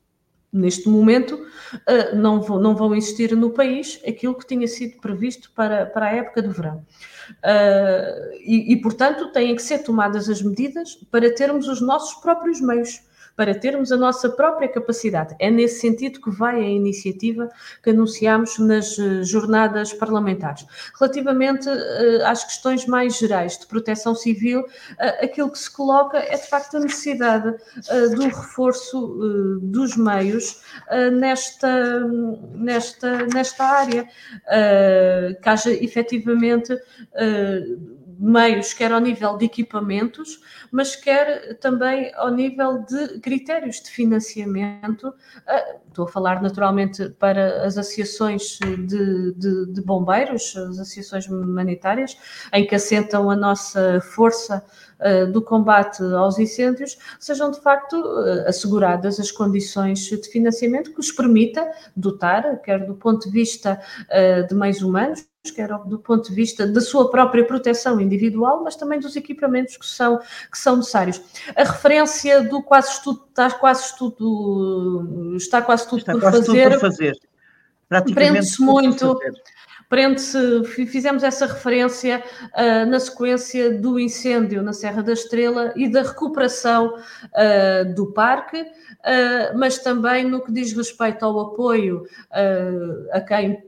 neste 0.52 0.86
momento, 0.86 1.34
uh, 1.34 2.14
não, 2.14 2.42
vão, 2.42 2.94
existir 2.94 3.34
no 3.34 3.50
país 3.50 3.98
aquilo 4.06 4.34
que 4.34 4.46
tinha 4.46 4.68
sido 4.68 5.00
previsto 5.00 5.50
para, 5.54 5.86
para 5.86 6.06
a 6.06 6.12
época 6.12 6.42
do 6.42 6.52
verão. 6.52 6.84
Uh, 7.38 8.34
e, 8.44 8.74
e, 8.74 8.76
portanto, 8.82 9.32
têm 9.32 9.56
que 9.56 9.62
ser 9.62 9.78
tomadas 9.78 10.28
as 10.28 10.42
medidas 10.42 10.94
para 11.10 11.34
termos 11.34 11.68
os 11.68 11.80
nossos 11.80 12.20
próprios 12.20 12.60
meios 12.60 13.00
para 13.36 13.54
termos 13.54 13.90
a 13.92 13.96
nossa 13.96 14.28
própria 14.28 14.68
capacidade. 14.68 15.34
É 15.38 15.50
nesse 15.50 15.80
sentido 15.80 16.20
que 16.20 16.30
vai 16.30 16.56
a 16.56 16.68
iniciativa 16.68 17.48
que 17.82 17.90
anunciámos 17.90 18.58
nas 18.58 18.98
eh, 18.98 19.22
jornadas 19.22 19.92
parlamentares. 19.92 20.66
Relativamente 20.98 21.68
uh, 21.68 22.26
às 22.26 22.44
questões 22.44 22.86
mais 22.86 23.16
gerais 23.16 23.58
de 23.58 23.66
proteção 23.66 24.14
civil, 24.14 24.60
uh, 24.60 25.24
aquilo 25.24 25.50
que 25.50 25.58
se 25.58 25.70
coloca 25.70 26.18
é 26.18 26.36
de 26.36 26.46
facto 26.48 26.76
a 26.76 26.80
necessidade 26.80 27.54
do 28.14 28.22
reforço 28.22 29.60
dos 29.62 29.96
meios 29.96 30.60
nesta, 31.12 32.00
nesta, 32.54 33.26
nesta 33.26 33.64
área, 33.64 34.08
que 35.42 35.48
haja 35.48 35.70
efetivamente 35.70 36.76
meios, 38.18 38.72
quer 38.72 38.92
ao 38.92 39.00
nível 39.00 39.36
de 39.36 39.44
equipamentos, 39.44 40.40
mas 40.70 40.96
quer 40.96 41.58
também 41.58 42.12
ao 42.14 42.30
nível 42.30 42.78
de 42.78 43.20
critérios 43.20 43.80
de 43.80 43.90
financiamento. 43.90 45.12
Ah, 45.46 45.76
estou 45.88 46.06
a 46.06 46.08
falar 46.08 46.42
naturalmente 46.42 47.10
para 47.10 47.64
as 47.64 47.76
associações 47.76 48.58
de, 48.60 49.32
de, 49.34 49.66
de 49.66 49.82
bombeiros, 49.82 50.56
as 50.56 50.78
associações 50.78 51.26
humanitárias, 51.28 52.16
em 52.52 52.66
que 52.66 52.74
assentam 52.74 53.30
a 53.30 53.36
nossa 53.36 54.00
força 54.00 54.64
uh, 55.00 55.30
do 55.30 55.42
combate 55.42 56.02
aos 56.02 56.38
incêndios, 56.38 56.96
sejam 57.20 57.50
de 57.50 57.60
facto 57.60 57.94
uh, 57.94 58.48
asseguradas 58.48 59.20
as 59.20 59.30
condições 59.30 60.00
de 60.00 60.28
financiamento 60.30 60.92
que 60.92 61.00
os 61.00 61.12
permita 61.12 61.70
dotar, 61.94 62.60
quer 62.62 62.86
do 62.86 62.94
ponto 62.94 63.26
de 63.26 63.30
vista 63.30 63.80
de 64.48 64.54
meios 64.54 64.82
humanos, 64.82 65.26
quer 65.50 65.68
do 65.86 65.98
ponto 65.98 66.28
de 66.28 66.34
vista 66.34 66.66
da 66.66 66.80
sua 66.80 67.10
própria 67.10 67.44
proteção 67.44 68.00
individual, 68.00 68.62
mas 68.62 68.76
também 68.76 69.00
dos 69.00 69.16
equipamentos 69.16 69.76
que 69.76 69.86
são, 69.86 70.18
que 70.18 70.58
são 70.58 70.76
necessários. 70.76 71.20
A 71.56 71.64
referência 71.64 72.42
do 72.42 72.62
quase 72.62 73.02
tudo, 73.02 73.24
está 73.28 73.50
quase 73.50 73.96
tudo, 73.96 75.34
está 75.36 75.60
quase 75.60 75.88
tudo, 75.88 75.98
está 75.98 76.12
por, 76.12 76.20
quase 76.20 76.46
fazer, 76.46 76.62
tudo 76.64 76.72
por 76.72 76.80
fazer. 76.80 77.18
Prende-se 78.14 78.62
muito. 78.62 79.18
Prende-se, 79.88 80.64
fizemos 80.86 81.22
essa 81.22 81.44
referência 81.44 82.24
uh, 82.54 82.88
na 82.88 82.98
sequência 82.98 83.78
do 83.78 84.00
incêndio 84.00 84.62
na 84.62 84.72
Serra 84.72 85.02
da 85.02 85.12
Estrela 85.12 85.70
e 85.76 85.86
da 85.86 86.00
recuperação 86.00 86.94
uh, 86.96 87.94
do 87.94 88.10
parque, 88.10 88.62
uh, 88.62 89.58
mas 89.58 89.76
também 89.80 90.24
no 90.24 90.42
que 90.42 90.50
diz 90.50 90.72
respeito 90.72 91.22
ao 91.26 91.38
apoio 91.38 92.06
a 93.12 93.20
quem 93.20 93.62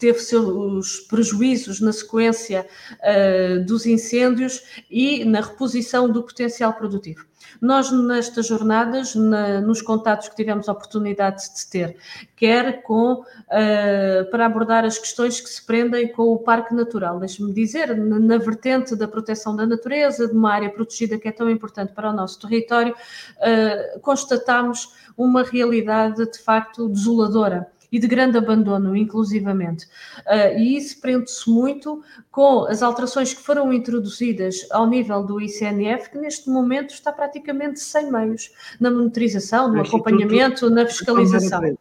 teve 0.00 0.18
seus 0.18 1.00
prejuízos 1.00 1.80
na 1.80 1.92
sequência 1.92 2.66
uh, 3.00 3.64
dos 3.64 3.84
incêndios 3.86 4.62
e 4.90 5.24
na 5.24 5.42
reposição 5.42 6.10
do 6.10 6.22
potencial 6.22 6.72
produtivo. 6.72 7.30
Nós, 7.60 7.90
nestas 7.90 8.46
jornadas, 8.46 9.14
na, 9.14 9.60
nos 9.60 9.82
contatos 9.82 10.28
que 10.28 10.36
tivemos 10.36 10.68
a 10.68 10.72
oportunidade 10.72 11.42
de 11.54 11.70
ter, 11.70 11.96
quer 12.34 12.82
com, 12.82 13.12
uh, 13.12 14.30
para 14.30 14.46
abordar 14.46 14.84
as 14.84 14.98
questões 14.98 15.40
que 15.40 15.48
se 15.48 15.64
prendem 15.64 16.12
com 16.12 16.32
o 16.32 16.38
Parque 16.38 16.74
Natural, 16.74 17.18
deixe-me 17.18 17.52
dizer, 17.52 17.94
na, 17.96 18.18
na, 18.18 18.38
vertente 18.38 18.96
da 18.96 19.06
proteção 19.06 19.54
da 19.54 19.66
natureza, 19.66 20.26
de 20.26 20.34
uma 20.34 20.52
área 20.52 20.70
protegida 20.70 21.18
que 21.18 21.28
é 21.28 21.32
tão 21.32 21.50
importante 21.50 21.92
para 21.92 22.10
o 22.10 22.12
nosso 22.12 22.40
território, 22.40 22.94
uh, 22.94 24.00
constatamos 24.00 24.94
uma 25.16 25.42
realidade 25.42 26.30
de 26.30 26.38
facto 26.38 26.88
desoladora 26.88 27.70
e 27.90 27.98
de 27.98 28.06
grande 28.06 28.38
abandono, 28.38 28.96
inclusivamente. 28.96 29.86
Uh, 30.20 30.58
e 30.58 30.76
isso 30.76 31.00
prende-se 31.00 31.48
muito 31.50 32.02
com 32.30 32.64
as 32.64 32.82
alterações 32.82 33.34
que 33.34 33.42
foram 33.42 33.72
introduzidas 33.72 34.66
ao 34.70 34.86
nível 34.86 35.24
do 35.24 35.40
ICNF, 35.40 36.10
que 36.10 36.18
neste 36.18 36.48
momento 36.48 36.90
está 36.90 37.12
praticamente 37.12 37.80
sem 37.80 38.10
meios 38.10 38.50
na 38.78 38.90
monitorização, 38.90 39.72
no 39.72 39.82
acompanhamento, 39.82 40.70
na 40.70 40.86
fiscalização. 40.86 41.76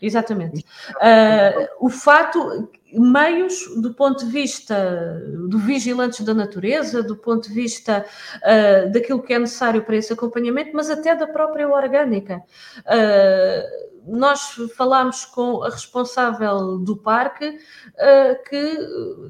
Exatamente. 0.00 0.64
Uh, 0.96 1.86
o 1.86 1.88
fato, 1.88 2.68
meios 2.92 3.54
do 3.80 3.94
ponto 3.94 4.26
de 4.26 4.30
vista 4.30 5.22
do 5.48 5.58
vigilantes 5.58 6.24
da 6.24 6.34
natureza, 6.34 7.02
do 7.02 7.16
ponto 7.16 7.48
de 7.48 7.54
vista 7.54 8.04
uh, 8.36 8.92
daquilo 8.92 9.22
que 9.22 9.32
é 9.32 9.38
necessário 9.38 9.82
para 9.82 9.96
esse 9.96 10.12
acompanhamento, 10.12 10.70
mas 10.74 10.90
até 10.90 11.14
da 11.14 11.26
própria 11.26 11.68
orgânica. 11.68 12.42
Uh, 12.80 13.95
nós 14.06 14.54
falámos 14.76 15.24
com 15.24 15.62
a 15.62 15.70
responsável 15.70 16.78
do 16.78 16.96
parque, 16.96 17.48
uh, 17.48 18.48
que 18.48 18.78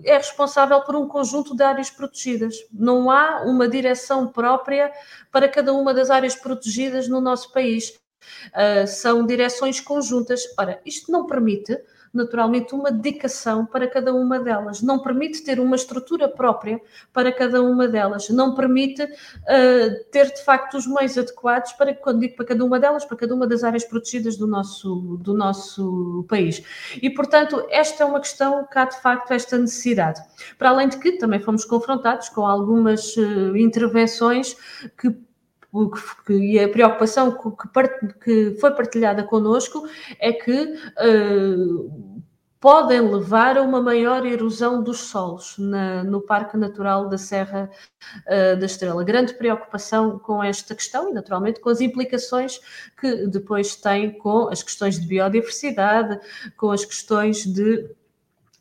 é 0.04 0.16
responsável 0.16 0.80
por 0.82 0.94
um 0.94 1.08
conjunto 1.08 1.56
de 1.56 1.62
áreas 1.62 1.90
protegidas. 1.90 2.56
Não 2.72 3.10
há 3.10 3.42
uma 3.42 3.68
direção 3.68 4.28
própria 4.28 4.92
para 5.32 5.48
cada 5.48 5.72
uma 5.72 5.94
das 5.94 6.10
áreas 6.10 6.34
protegidas 6.34 7.08
no 7.08 7.20
nosso 7.20 7.52
país. 7.52 7.98
Uh, 8.48 8.86
são 8.86 9.24
direções 9.24 9.80
conjuntas. 9.80 10.42
Ora, 10.58 10.80
isto 10.84 11.10
não 11.10 11.26
permite 11.26 11.76
naturalmente 12.16 12.74
uma 12.74 12.90
dedicação 12.90 13.64
para 13.66 13.86
cada 13.86 14.14
uma 14.14 14.40
delas, 14.40 14.82
não 14.82 14.98
permite 14.98 15.42
ter 15.42 15.60
uma 15.60 15.76
estrutura 15.76 16.28
própria 16.28 16.80
para 17.12 17.30
cada 17.32 17.62
uma 17.62 17.86
delas, 17.86 18.28
não 18.30 18.54
permite 18.54 19.02
uh, 19.02 20.04
ter 20.10 20.26
de 20.32 20.44
facto 20.44 20.76
os 20.76 20.86
meios 20.86 21.16
adequados 21.16 21.72
para, 21.72 21.94
quando 21.94 22.20
digo 22.20 22.36
para 22.36 22.46
cada 22.46 22.64
uma 22.64 22.80
delas, 22.80 23.04
para 23.04 23.16
cada 23.16 23.34
uma 23.34 23.46
das 23.46 23.62
áreas 23.62 23.84
protegidas 23.84 24.36
do 24.36 24.46
nosso, 24.46 25.18
do 25.20 25.34
nosso 25.34 26.24
país. 26.28 26.62
E, 27.00 27.10
portanto, 27.10 27.64
esta 27.70 28.02
é 28.02 28.06
uma 28.06 28.20
questão 28.20 28.66
que 28.66 28.78
há 28.78 28.84
de 28.84 29.00
facto 29.00 29.30
esta 29.32 29.58
necessidade. 29.58 30.20
Para 30.58 30.70
além 30.70 30.88
de 30.88 30.98
que 30.98 31.12
também 31.12 31.40
fomos 31.40 31.64
confrontados 31.64 32.28
com 32.28 32.46
algumas 32.46 33.16
uh, 33.16 33.56
intervenções 33.56 34.56
que 34.98 35.14
e 36.28 36.58
a 36.58 36.68
preocupação 36.68 37.32
que, 37.32 38.24
que 38.24 38.60
foi 38.60 38.70
partilhada 38.72 39.22
connosco 39.22 39.86
é 40.18 40.32
que 40.32 40.74
uh, 40.98 42.22
podem 42.60 43.00
levar 43.00 43.58
a 43.58 43.62
uma 43.62 43.80
maior 43.80 44.24
erosão 44.24 44.82
dos 44.82 44.98
solos 44.98 45.56
na, 45.58 46.02
no 46.02 46.20
Parque 46.20 46.56
Natural 46.56 47.08
da 47.08 47.18
Serra 47.18 47.70
uh, 48.26 48.58
da 48.58 48.66
Estrela. 48.66 49.04
Grande 49.04 49.34
preocupação 49.34 50.18
com 50.18 50.42
esta 50.42 50.74
questão 50.74 51.10
e, 51.10 51.12
naturalmente, 51.12 51.60
com 51.60 51.68
as 51.68 51.80
implicações 51.80 52.60
que 52.98 53.26
depois 53.26 53.76
tem 53.76 54.18
com 54.18 54.48
as 54.48 54.62
questões 54.62 54.98
de 54.98 55.06
biodiversidade, 55.06 56.18
com 56.56 56.70
as 56.70 56.84
questões 56.84 57.44
de 57.44 57.88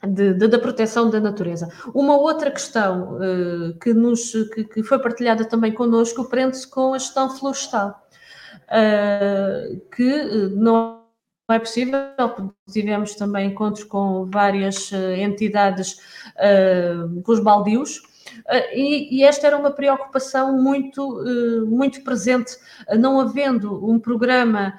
de, 0.08 0.34
de, 0.34 0.48
da 0.48 0.60
proteção 0.60 1.10
da 1.10 1.20
natureza. 1.20 1.70
Uma 1.94 2.18
outra 2.18 2.52
questão 2.52 3.18
uh, 3.18 3.78
que, 3.80 3.94
nos, 3.94 4.32
que, 4.54 4.64
que, 4.64 4.84
foi 4.84 5.00
partilhada 5.00 5.46
também 5.46 5.72
connosco 5.72 6.26
prende-se 6.26 6.70
com 6.70 6.94
a 6.94 6.98
gestão 6.98 7.30
florestal, 7.30 8.08
uh, 8.66 9.80
que 9.96 10.10
eh, 10.10 10.50
não 10.50 11.04
é 11.50 11.60
possível, 11.60 12.00
tivemos 12.72 13.16
também 13.16 13.52
encontros 13.52 13.84
com 13.84 14.26
várias 14.26 14.92
uh, 14.92 15.12
entidades 15.16 15.98
com 17.24 17.32
os 17.32 17.40
baldios, 17.40 18.02
Uh, 18.02 18.15
e, 18.74 19.20
e, 19.20 19.24
esta 19.24 19.48
era 19.48 19.58
uma 19.58 19.72
preocupação 19.72 20.62
muito, 20.62 21.02
uh, 21.02 21.66
muito 21.66 22.04
presente, 22.04 22.56
uh, 22.90 22.98
não 22.98 23.20
havendo 23.20 23.90
um 23.90 24.00
programa 24.00 24.74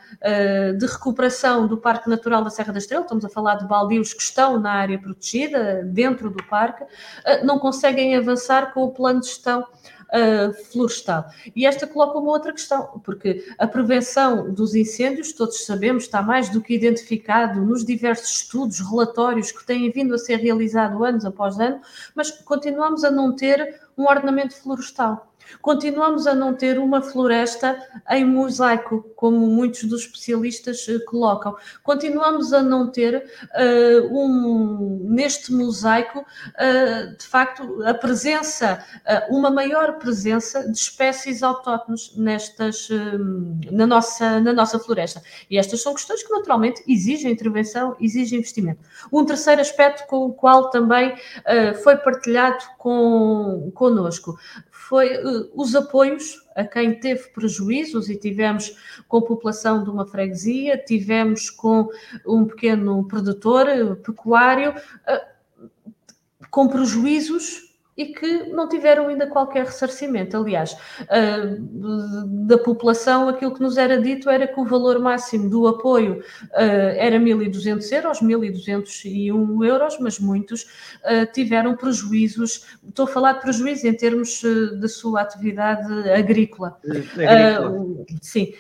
de 0.79 0.87
recuperação 0.87 1.67
do 1.67 1.77
Parque 1.77 2.09
Natural 2.09 2.43
da 2.43 2.51
Serra 2.51 2.73
da 2.73 2.79
Estrela, 2.79 3.03
estamos 3.03 3.25
a 3.25 3.29
falar 3.29 3.57
de 3.57 3.67
baldios 3.67 4.13
que 4.13 4.23
estão 4.23 4.59
na 4.59 4.73
área 4.73 4.99
protegida, 4.99 5.83
dentro 5.85 6.31
do 6.31 6.43
parque, 6.45 6.85
não 7.45 7.59
conseguem 7.59 8.17
avançar 8.17 8.73
com 8.73 8.83
o 8.83 8.91
plano 8.91 9.21
de 9.21 9.27
gestão 9.27 9.67
florestal. 10.71 11.27
E 11.55 11.67
esta 11.67 11.87
coloca 11.87 12.19
uma 12.19 12.31
outra 12.31 12.53
questão, 12.53 13.01
porque 13.05 13.45
a 13.59 13.67
prevenção 13.67 14.53
dos 14.53 14.75
incêndios, 14.75 15.33
todos 15.33 15.65
sabemos, 15.65 16.05
está 16.05 16.23
mais 16.23 16.49
do 16.49 16.61
que 16.61 16.75
identificado 16.75 17.61
nos 17.61 17.85
diversos 17.85 18.31
estudos, 18.31 18.81
relatórios 18.81 19.53
que 19.53 19.65
têm 19.65 19.91
vindo 19.91 20.15
a 20.15 20.19
ser 20.19 20.37
realizados 20.37 21.01
anos 21.03 21.25
após 21.25 21.59
ano, 21.59 21.81
mas 22.15 22.31
continuamos 22.31 23.05
a 23.05 23.11
não 23.11 23.35
ter 23.35 23.81
um 23.97 24.05
ordenamento 24.05 24.55
florestal. 24.55 25.33
Continuamos 25.61 26.27
a 26.27 26.35
não 26.35 26.55
ter 26.55 26.79
uma 26.79 27.03
floresta 27.03 27.77
em 28.11 28.25
mosaico, 28.25 29.11
como 29.17 29.47
muitos 29.47 29.85
dos 29.85 30.03
especialistas 30.03 30.87
uh, 30.89 31.05
colocam. 31.07 31.57
Continuamos 31.83 32.53
a 32.53 32.63
não 32.63 32.91
ter 32.91 33.17
uh, 33.17 34.17
um, 34.17 35.07
neste 35.11 35.53
mosaico, 35.53 36.21
uh, 36.21 37.17
de 37.17 37.27
facto, 37.27 37.83
a 37.85 37.95
presença, 37.95 38.85
uma 39.31 39.51
maior 39.51 39.99
presença 39.99 40.71
de 40.71 40.77
espécies 40.77 41.43
autóctones 41.43 42.17
nestas, 42.17 42.89
na, 43.71 43.87
nossa, 43.87 44.41
na 44.41 44.53
nossa 44.53 44.79
floresta. 44.79 45.23
E 45.51 45.59
estas 45.59 45.83
são 45.83 45.95
questões 45.95 46.23
que 46.23 46.31
naturalmente 46.31 46.83
exigem 46.87 47.33
intervenção, 47.33 47.97
exigem 48.01 48.39
investimento. 48.39 48.81
Um 49.13 49.25
terceiro 49.25 49.61
aspecto 49.61 50.07
com 50.07 50.27
o 50.27 50.33
qual 50.33 50.71
também 50.71 51.15
foi 51.83 51.97
partilhado 51.97 52.65
com, 52.79 53.71
connosco 53.75 54.37
foi 54.89 55.17
uh, 55.17 55.51
os 55.55 55.75
apoios 55.75 56.47
a 56.55 56.65
quem 56.65 56.99
teve 57.01 57.29
prejuízos 57.31 58.09
e 58.09 58.17
tivemos 58.17 58.77
com 59.09 59.19
a 59.19 59.23
população 59.23 59.83
de 59.83 59.91
uma 59.91 60.07
freguesia, 60.07 60.79
tivemos 60.79 61.51
com 61.51 61.89
um 62.27 62.45
pequeno 62.45 63.07
produtor 63.07 63.67
pecuário, 63.97 64.71
uh, 64.73 65.71
com 66.51 66.69
prejuízos 66.69 67.66
e 67.97 68.07
que 68.07 68.45
não 68.51 68.69
tiveram 68.69 69.09
ainda 69.09 69.27
qualquer 69.27 69.65
ressarcimento. 69.65 70.37
Aliás, 70.37 70.77
da 72.47 72.59
população, 72.59 73.29
aquilo 73.29 73.55
que 73.55 73.63
nos 73.63 73.79
era 73.79 74.01
dito 74.01 74.29
era 74.29 74.47
que 74.47 74.61
o 74.61 74.65
valor 74.65 74.99
máximo 74.99 75.49
do 75.49 75.67
apoio 75.67 76.23
era 76.53 77.19
1.200 77.19 77.93
euros, 77.93 78.21
1.201 78.21 79.67
euros, 79.67 79.99
mas 79.99 80.19
muitos 80.19 80.67
tiveram 81.33 81.75
prejuízos. 81.75 82.67
Estou 82.87 83.07
a 83.07 83.09
falar 83.09 83.33
de 83.35 83.41
prejuízos 83.41 83.85
em 83.85 83.95
termos 83.95 84.43
da 84.79 84.89
sua 84.89 85.23
atividade 85.23 86.11
agrícola. 86.11 86.77
agrícola. 86.85 88.07
sim, 88.21 88.53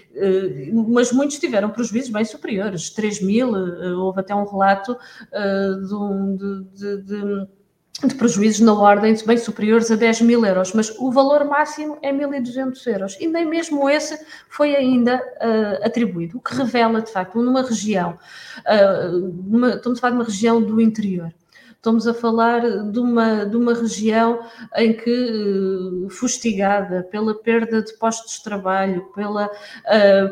mas 0.95 1.13
muitos 1.13 1.39
tiveram 1.39 1.71
prejuízos 1.71 2.11
bem 2.11 2.25
superiores, 2.25 2.91
3 2.91 3.23
mil. 3.23 3.53
houve 3.99 4.21
até 4.21 4.35
um 4.35 4.45
relato 4.45 4.97
de, 5.37 6.65
de, 6.75 7.03
de 7.03 7.56
de 8.05 8.15
prejuízos 8.15 8.61
na 8.61 8.75
ordem 8.75 9.15
de 9.15 9.25
bem 9.25 9.39
superiores 9.39 9.91
a 9.91 9.97
10 9.97 10.21
mil 10.23 10.45
euros, 10.45 10.73
mas 10.75 10.91
o 10.99 11.11
valor 11.11 11.45
máximo 11.45 11.97
é 12.03 12.13
1.200 12.13 12.87
euros. 12.93 13.17
E 13.19 13.27
nem 13.27 13.47
mesmo 13.47 13.89
esse 13.89 14.19
foi 14.49 14.77
ainda 14.77 15.17
uh, 15.17 15.87
atribuído, 15.87 16.37
o 16.37 16.41
que 16.41 16.55
revela, 16.55 17.01
de 17.01 17.11
facto, 17.11 17.41
numa 17.41 17.63
região, 17.63 18.19
uh, 18.59 19.69
estamos 19.77 19.99
a 19.99 20.01
falar 20.01 20.11
de 20.11 20.19
uma 20.19 20.25
região 20.25 20.61
do 20.61 20.81
interior, 20.81 21.33
estamos 21.87 22.09
a 22.09 22.15
falar 22.15 22.63
de 22.91 22.99
uma, 22.99 23.47
de 23.47 23.57
uma 23.57 23.73
região 23.73 24.41
em 24.75 24.93
que, 24.93 25.09
uh, 25.09 26.11
fustigada 26.11 27.05
pela 27.05 27.33
perda 27.33 27.81
de 27.81 27.97
postos 27.97 28.39
de 28.39 28.43
trabalho, 28.43 29.05
pela, 29.15 29.49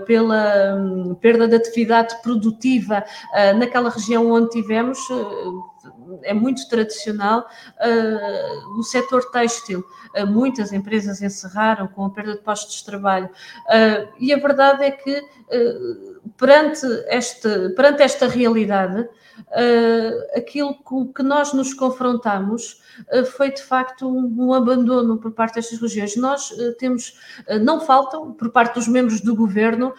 pela 0.05 0.75
um, 0.75 1.14
perda 1.14 1.47
de 1.47 1.55
atividade 1.55 2.21
produtiva, 2.23 3.05
naquela 3.57 3.88
região 3.88 4.33
onde 4.33 4.51
tivemos 4.51 4.99
é 6.23 6.33
muito 6.33 6.69
tradicional 6.69 7.40
uh, 7.81 8.79
o 8.79 8.83
setor 8.83 9.31
têxtil. 9.31 9.85
Uh, 10.17 10.27
muitas 10.27 10.73
empresas 10.73 11.23
encerraram 11.23 11.87
com 11.88 12.05
a 12.05 12.11
perda 12.11 12.35
de 12.35 12.40
postos 12.40 12.77
de 12.77 12.85
trabalho. 12.85 13.27
Uh, 13.27 14.09
e 14.19 14.33
a 14.33 14.37
verdade 14.37 14.85
é 14.85 14.90
que, 14.90 15.25
perante, 16.37 16.87
este, 17.09 17.71
perante 17.71 18.03
esta 18.03 18.27
realidade, 18.27 19.09
aquilo 20.37 20.75
com 20.75 21.13
que 21.13 21.23
nós 21.23 21.53
nos 21.53 21.75
confrontamos 21.75 22.81
foi 23.33 23.53
de 23.53 23.63
facto 23.63 24.09
um, 24.09 24.47
um, 24.47 24.55
abandono 24.55 25.19
por 25.19 25.33
parte 25.33 25.57
destas 25.57 25.81
regiões. 25.81 26.17
Nós 26.17 26.51
temos, 26.79 27.19
não 27.63 27.81
faltam, 27.81 28.33
por 28.33 28.51
parte 28.51 28.75
dos 28.75 28.87
membros 28.87 29.21
do 29.21 29.35
governo, 29.35 29.93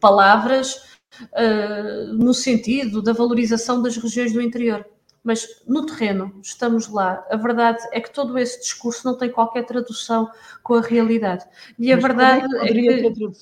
palavras 0.00 0.94
uh, 1.22 2.12
no 2.14 2.34
sentido 2.34 3.02
da 3.02 3.12
valorização 3.12 3.82
das 3.82 3.96
regiões 3.96 4.32
do 4.32 4.42
interior. 4.42 4.84
Mas 5.22 5.62
no 5.66 5.86
terreno, 5.86 6.38
estamos 6.42 6.86
lá. 6.86 7.24
A 7.30 7.36
verdade 7.36 7.82
é 7.92 8.00
que 8.00 8.12
todo 8.12 8.38
esse 8.38 8.60
discurso 8.60 9.06
não 9.06 9.16
tem 9.16 9.30
qualquer 9.30 9.64
tradução 9.64 10.30
com 10.62 10.74
a 10.74 10.82
realidade. 10.82 11.46
E 11.78 11.90
a 11.90 11.96
Mas 11.96 12.04
verdade 12.04 12.46
é, 12.56 12.68
que 12.68 13.34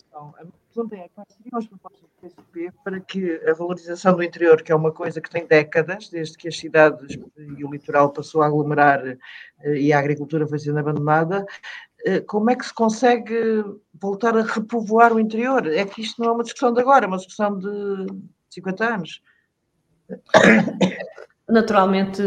é 0.73 0.75
pergunta 0.75 0.97
é 0.97 1.09
quais 1.15 1.29
seriam 1.37 1.59
as 1.59 1.67
propostas 1.67 2.01
do 2.01 2.09
PSP 2.21 2.73
para 2.83 3.01
que 3.01 3.41
a 3.47 3.53
valorização 3.53 4.17
do 4.17 4.23
interior, 4.23 4.63
que 4.63 4.73
é 4.73 4.75
uma 4.75 4.91
coisa 4.91 5.21
que 5.21 5.29
tem 5.29 5.47
décadas, 5.47 6.09
desde 6.09 6.37
que 6.37 6.49
as 6.49 6.57
cidades 6.57 7.19
e 7.37 7.65
o 7.65 7.71
litoral 7.71 8.11
passou 8.11 8.43
a 8.43 8.47
aglomerar 8.47 9.07
eh, 9.07 9.19
e 9.77 9.93
a 9.93 9.99
agricultura 9.99 10.47
foi 10.47 10.59
sendo 10.59 10.79
abandonada, 10.79 11.45
eh, 12.07 12.21
como 12.21 12.51
é 12.51 12.57
que 12.57 12.65
se 12.65 12.75
consegue 12.75 13.65
voltar 13.95 14.37
a 14.37 14.43
repovoar 14.43 15.13
o 15.13 15.21
interior? 15.21 15.67
É 15.67 15.85
que 15.85 16.01
isto 16.01 16.21
não 16.23 16.31
é 16.31 16.33
uma 16.33 16.43
discussão 16.43 16.73
de 16.73 16.81
agora, 16.81 17.05
é 17.05 17.09
uma 17.09 17.19
discussão 17.19 17.59
de 17.59 18.07
50 18.51 18.85
anos. 18.85 19.23
Naturalmente, 21.49 22.23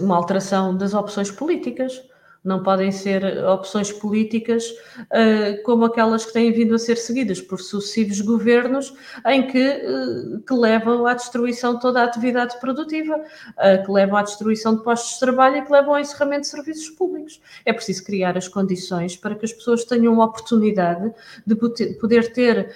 uma 0.00 0.16
alteração 0.16 0.76
das 0.76 0.94
opções 0.94 1.30
políticas 1.30 2.09
não 2.42 2.62
podem 2.62 2.90
ser 2.90 3.44
opções 3.44 3.92
políticas 3.92 4.64
uh, 4.70 5.62
como 5.62 5.84
aquelas 5.84 6.24
que 6.24 6.32
têm 6.32 6.50
vindo 6.52 6.74
a 6.74 6.78
ser 6.78 6.96
seguidas 6.96 7.40
por 7.40 7.60
sucessivos 7.60 8.20
governos, 8.20 8.94
em 9.26 9.46
que, 9.46 9.68
uh, 9.68 10.40
que 10.40 10.54
levam 10.54 11.06
à 11.06 11.14
destruição 11.14 11.74
de 11.74 11.80
toda 11.80 12.00
a 12.00 12.04
atividade 12.04 12.58
produtiva, 12.58 13.16
uh, 13.16 13.84
que 13.84 13.92
levam 13.92 14.16
à 14.16 14.22
destruição 14.22 14.74
de 14.74 14.82
postos 14.82 15.14
de 15.14 15.20
trabalho 15.20 15.56
e 15.56 15.62
que 15.62 15.72
levam 15.72 15.94
ao 15.94 16.00
encerramento 16.00 16.42
de 16.42 16.48
serviços 16.48 16.88
públicos. 16.90 17.40
É 17.64 17.72
preciso 17.72 18.04
criar 18.04 18.36
as 18.36 18.48
condições 18.48 19.16
para 19.16 19.34
que 19.34 19.44
as 19.44 19.52
pessoas 19.52 19.84
tenham 19.84 20.20
a 20.20 20.24
oportunidade 20.24 21.12
de 21.46 21.54
poder 21.54 22.32
ter 22.32 22.74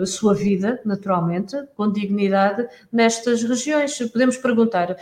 a 0.00 0.06
sua 0.06 0.34
vida, 0.34 0.80
naturalmente, 0.84 1.56
com 1.76 1.90
dignidade, 1.90 2.66
nestas 2.92 3.42
regiões. 3.42 3.98
Podemos 4.10 4.36
perguntar, 4.36 4.96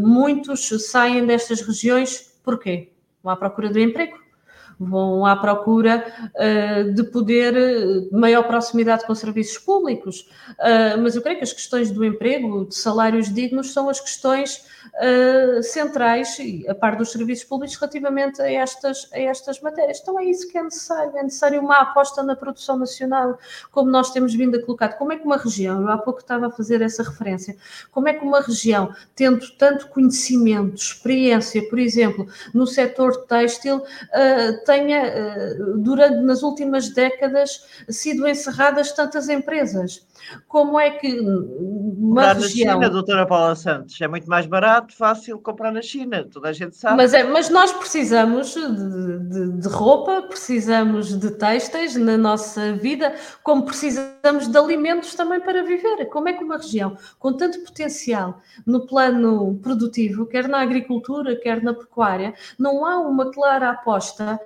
muitos 0.00 0.68
saem 0.90 1.26
destas 1.26 1.60
regiões 1.60 2.29
Porquê? 2.42 2.92
Vão 3.22 3.32
à 3.32 3.36
procura 3.36 3.70
do 3.70 3.78
emprego, 3.78 4.18
vão 4.80 5.26
à 5.26 5.36
procura 5.36 6.04
uh, 6.34 6.94
de 6.94 7.04
poder, 7.04 7.54
uh, 7.54 8.18
maior 8.18 8.42
proximidade 8.44 9.04
com 9.04 9.14
serviços 9.14 9.58
públicos. 9.58 10.26
Uh, 10.52 11.00
mas 11.02 11.14
eu 11.14 11.20
creio 11.20 11.36
que 11.36 11.44
as 11.44 11.52
questões 11.52 11.90
do 11.90 12.02
emprego, 12.02 12.64
de 12.64 12.74
salários 12.74 13.32
dignos, 13.32 13.72
são 13.74 13.90
as 13.90 14.00
questões 14.00 14.64
uh, 14.94 15.62
centrais, 15.62 16.38
a 16.66 16.74
par 16.74 16.96
dos 16.96 17.12
serviços 17.12 17.44
públicos, 17.44 17.76
relativamente 17.76 18.40
a 18.40 18.50
estas, 18.50 19.08
a 19.12 19.18
estas 19.18 19.60
matérias. 19.60 20.00
Então 20.00 20.18
é 20.18 20.24
isso 20.24 20.48
que 20.50 20.56
é 20.56 20.62
necessário, 20.62 21.16
é 21.16 21.22
necessário 21.22 21.60
uma 21.60 21.78
aposta 21.80 22.22
na 22.22 22.34
produção 22.34 22.78
nacional, 22.78 23.38
como 23.70 23.90
nós 23.90 24.10
temos 24.10 24.34
vindo 24.34 24.56
a 24.56 24.62
colocar. 24.64 24.90
Como 24.90 25.12
é 25.12 25.16
que 25.16 25.24
uma 25.24 25.36
região, 25.36 25.82
eu 25.82 25.88
há 25.88 25.98
pouco 25.98 26.20
estava 26.20 26.46
a 26.46 26.50
fazer 26.50 26.80
essa 26.80 27.02
referência, 27.02 27.54
como 27.90 28.08
é 28.08 28.14
que 28.14 28.24
uma 28.24 28.40
região, 28.40 28.94
tendo 29.14 29.46
tanto 29.58 29.88
conhecimento, 29.88 30.76
experiência, 30.76 31.68
por 31.68 31.78
exemplo, 31.78 32.26
no 32.54 32.66
setor 32.66 33.26
têxtil, 33.26 33.76
uh, 33.76 34.64
tenha, 34.70 35.02
uh, 35.02 35.78
durante, 35.78 36.22
nas 36.22 36.44
últimas 36.44 36.90
décadas, 36.90 37.66
sido 37.88 38.28
encerradas 38.28 38.92
tantas 38.92 39.28
empresas? 39.28 40.06
Como 40.46 40.78
é 40.78 40.90
que 40.90 41.18
uma 41.18 42.22
comprar 42.22 42.36
região... 42.36 42.66
na 42.66 42.74
China, 42.74 42.90
doutora 42.90 43.26
Paula 43.26 43.56
Santos, 43.56 44.00
é 44.00 44.06
muito 44.06 44.28
mais 44.28 44.46
barato, 44.46 44.94
fácil 44.94 45.40
comprar 45.40 45.72
na 45.72 45.82
China, 45.82 46.24
toda 46.30 46.50
a 46.50 46.52
gente 46.52 46.76
sabe. 46.76 46.96
Mas, 46.98 47.12
é, 47.14 47.24
mas 47.24 47.48
nós 47.48 47.72
precisamos 47.72 48.54
de, 48.54 49.18
de, 49.28 49.60
de 49.60 49.68
roupa, 49.68 50.22
precisamos 50.22 51.18
de 51.18 51.30
têxteis 51.32 51.96
na 51.96 52.16
nossa 52.16 52.72
vida, 52.74 53.14
como 53.42 53.64
precisamos 53.64 54.46
de 54.46 54.56
alimentos 54.56 55.14
também 55.14 55.40
para 55.40 55.64
viver. 55.64 56.06
Como 56.06 56.28
é 56.28 56.32
que 56.32 56.44
uma 56.44 56.58
região 56.58 56.96
com 57.18 57.32
tanto 57.32 57.58
potencial 57.60 58.40
no 58.64 58.86
plano 58.86 59.58
produtivo, 59.62 60.26
quer 60.26 60.46
na 60.46 60.60
agricultura, 60.60 61.34
quer 61.34 61.60
na 61.62 61.74
pecuária, 61.74 62.34
não 62.58 62.84
há 62.84 63.00
uma 63.00 63.32
clara 63.32 63.70
aposta 63.70 64.38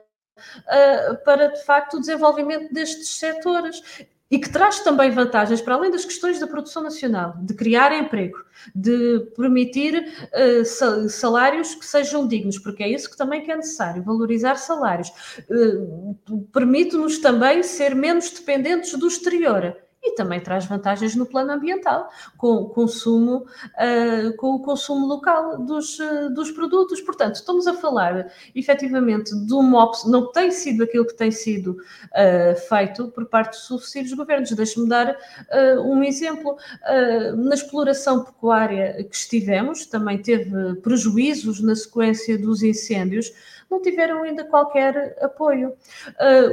para 1.24 1.48
de 1.48 1.64
facto 1.64 1.94
o 1.96 2.00
desenvolvimento 2.00 2.72
destes 2.72 3.08
setores 3.08 3.82
e 4.30 4.38
que 4.38 4.50
traz 4.50 4.80
também 4.80 5.10
vantagens, 5.10 5.60
para 5.60 5.74
além 5.74 5.90
das 5.90 6.04
questões 6.04 6.40
da 6.40 6.46
produção 6.46 6.82
nacional, 6.82 7.36
de 7.40 7.54
criar 7.54 7.92
emprego, 7.92 8.38
de 8.74 9.20
permitir 9.36 9.94
uh, 9.94 11.08
salários 11.08 11.74
que 11.74 11.86
sejam 11.86 12.26
dignos, 12.26 12.58
porque 12.58 12.82
é 12.82 12.88
isso 12.88 13.08
que 13.08 13.16
também 13.16 13.48
é 13.48 13.56
necessário, 13.56 14.02
valorizar 14.02 14.56
salários. 14.56 15.08
Uh, 15.48 16.18
Permite-nos 16.52 17.18
também 17.18 17.62
ser 17.62 17.94
menos 17.94 18.30
dependentes 18.30 18.98
do 18.98 19.06
exterior 19.06 19.76
e 20.04 20.14
também 20.14 20.38
traz 20.38 20.66
vantagens 20.66 21.16
no 21.16 21.24
plano 21.24 21.52
ambiental, 21.52 22.10
com 22.36 22.56
o 22.56 22.68
consumo, 22.68 23.46
uh, 23.46 24.36
com 24.36 24.54
o 24.54 24.60
consumo 24.60 25.06
local 25.06 25.58
dos, 25.58 25.98
uh, 25.98 26.32
dos 26.34 26.50
produtos. 26.50 27.00
Portanto, 27.00 27.36
estamos 27.36 27.66
a 27.66 27.72
falar 27.74 28.30
efetivamente 28.54 29.34
de 29.34 29.54
uma 29.54 29.84
opção, 29.84 30.10
não 30.10 30.30
tem 30.30 30.50
sido 30.50 30.84
aquilo 30.84 31.06
que 31.06 31.14
tem 31.14 31.30
sido 31.30 31.70
uh, 31.70 32.68
feito 32.68 33.08
por 33.08 33.24
parte 33.26 33.52
dos 33.52 33.66
sucessivos 33.66 34.12
governos. 34.12 34.52
Deixe-me 34.52 34.88
dar 34.88 35.16
um 35.84 36.02
exemplo. 36.02 36.56
na 37.36 37.54
exploração 37.54 38.24
pecuária 38.24 39.04
que 39.04 39.16
estivemos, 39.16 39.86
também 39.86 40.20
teve 40.20 40.74
prejuízos 40.76 41.60
na 41.60 41.74
sequência 41.74 42.36
dos 42.36 42.62
incêndios, 42.62 43.32
não 43.70 43.80
tiveram 43.80 44.22
ainda 44.22 44.44
qualquer 44.44 45.16
apoio. 45.20 45.72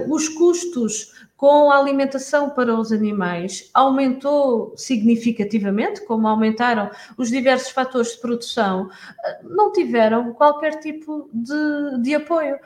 os 0.07 0.29
custos 0.29 1.11
com 1.41 1.71
a 1.71 1.80
alimentação 1.80 2.51
para 2.51 2.71
os 2.75 2.91
animais 2.91 3.71
aumentou 3.73 4.77
significativamente, 4.77 6.06
como 6.06 6.27
aumentaram 6.27 6.91
os 7.17 7.30
diversos 7.32 7.71
fatores 7.71 8.12
de 8.12 8.19
produção, 8.19 8.91
eh, 9.25 9.39
não 9.45 9.71
tiveram 9.71 10.34
qualquer 10.34 10.80
tipo 10.80 11.27
de, 11.34 11.99
de 12.04 12.13
apoio. 12.13 12.60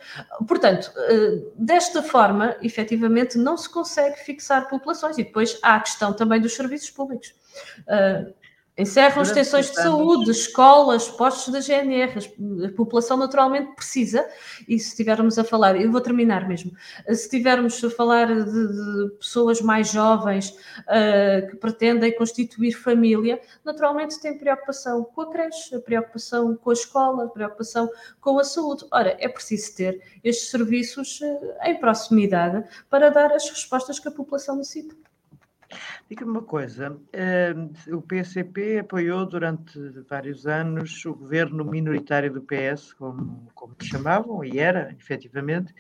Portanto, 0.46 0.92
eh, 0.94 1.42
desta 1.56 2.04
forma, 2.04 2.58
efetivamente, 2.62 3.38
não 3.38 3.56
se 3.56 3.70
consegue 3.70 4.20
fixar 4.20 4.68
populações. 4.68 5.18
E 5.18 5.24
depois 5.24 5.58
há 5.64 5.76
a 5.76 5.80
questão 5.80 6.12
também 6.12 6.42
dos 6.42 6.54
serviços 6.54 6.90
públicos. 6.90 7.34
Encerram 8.78 9.22
extensões 9.22 9.70
de 9.72 9.76
saúde, 9.76 10.32
escolas, 10.32 11.08
postos 11.08 11.54
da 11.54 11.62
GNR, 11.62 12.20
a 12.66 12.76
população 12.76 13.16
naturalmente 13.16 13.74
precisa, 13.74 14.28
e 14.68 14.78
se 14.78 14.90
estivermos 14.90 15.40
a 15.40 15.46
falar, 15.46 15.80
eu 15.80 15.90
vou 15.90 16.02
terminar 16.02 16.46
mesmo, 16.46 16.74
se 17.08 17.14
estivermos 17.14 17.82
a 17.82 17.90
falar 17.90 18.28
de, 18.28 18.44
de 18.44 19.16
pessoas 19.18 19.62
mais 19.62 19.90
jovens 19.90 20.50
uh, 20.50 21.50
que 21.50 21.56
pretendem 21.56 22.14
constituir 22.18 22.74
família, 22.74 23.40
naturalmente 23.64 24.20
têm 24.20 24.38
preocupação 24.38 25.06
com 25.06 25.22
a 25.22 25.32
creche, 25.32 25.74
a 25.74 25.80
preocupação 25.80 26.58
com 26.58 26.70
a 26.70 26.74
escola, 26.74 27.24
a 27.24 27.30
preocupação 27.30 27.90
com 28.20 28.38
a 28.40 28.44
saúde. 28.44 28.86
Ora, 28.92 29.16
é 29.22 29.30
preciso 29.30 29.74
ter 29.74 30.02
estes 30.22 30.50
serviços 30.50 31.22
uh, 31.22 31.64
em 31.64 31.80
proximidade 31.80 32.62
para 32.90 33.10
dar 33.10 33.32
as 33.32 33.50
respostas 33.50 34.00
que 34.00 34.10
a 34.10 34.12
população 34.12 34.58
necessita. 34.58 34.94
Diga-me 36.10 36.32
uma 36.32 36.44
coisa, 36.44 36.98
ehm, 37.14 37.72
o 37.92 38.02
PCP 38.02 38.80
apoiou 38.80 39.26
durante 39.26 39.80
vários 40.10 40.46
anos 40.46 41.06
o 41.06 41.16
governo 41.16 41.66
minoritário 41.66 42.32
do 42.32 42.42
PS, 42.42 42.94
como, 42.94 43.48
como 43.56 43.76
chamavam, 43.82 44.44
e 44.44 44.60
era, 44.60 44.96
efetivamente, 45.00 45.74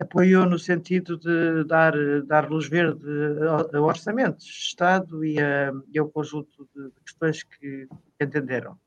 apoiou 0.00 0.46
no 0.46 0.58
sentido 0.58 1.18
de 1.18 1.64
dar, 1.64 1.92
dar 2.26 2.48
luz 2.48 2.68
verde 2.68 3.04
a 3.74 3.80
orçamentos 3.80 4.44
Estado 4.44 5.24
e, 5.24 5.40
a, 5.40 5.72
e 5.92 5.98
ao 5.98 6.08
conjunto 6.08 6.68
de 6.74 6.90
questões 7.04 7.42
que 7.42 7.88
entenderam. 8.20 8.78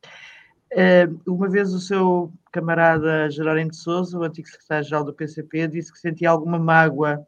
Ehm, 0.72 1.18
uma 1.26 1.50
vez 1.50 1.74
o 1.74 1.80
seu 1.80 2.32
camarada 2.52 3.30
Jerónimo 3.30 3.72
de 3.72 3.78
Souza, 3.78 4.18
o 4.18 4.24
antigo 4.24 4.48
secretário-geral 4.48 5.04
do 5.04 5.14
PCP, 5.14 5.68
disse 5.68 5.92
que 5.92 6.00
sentia 6.00 6.30
alguma 6.30 6.60
mágoa 6.60 7.26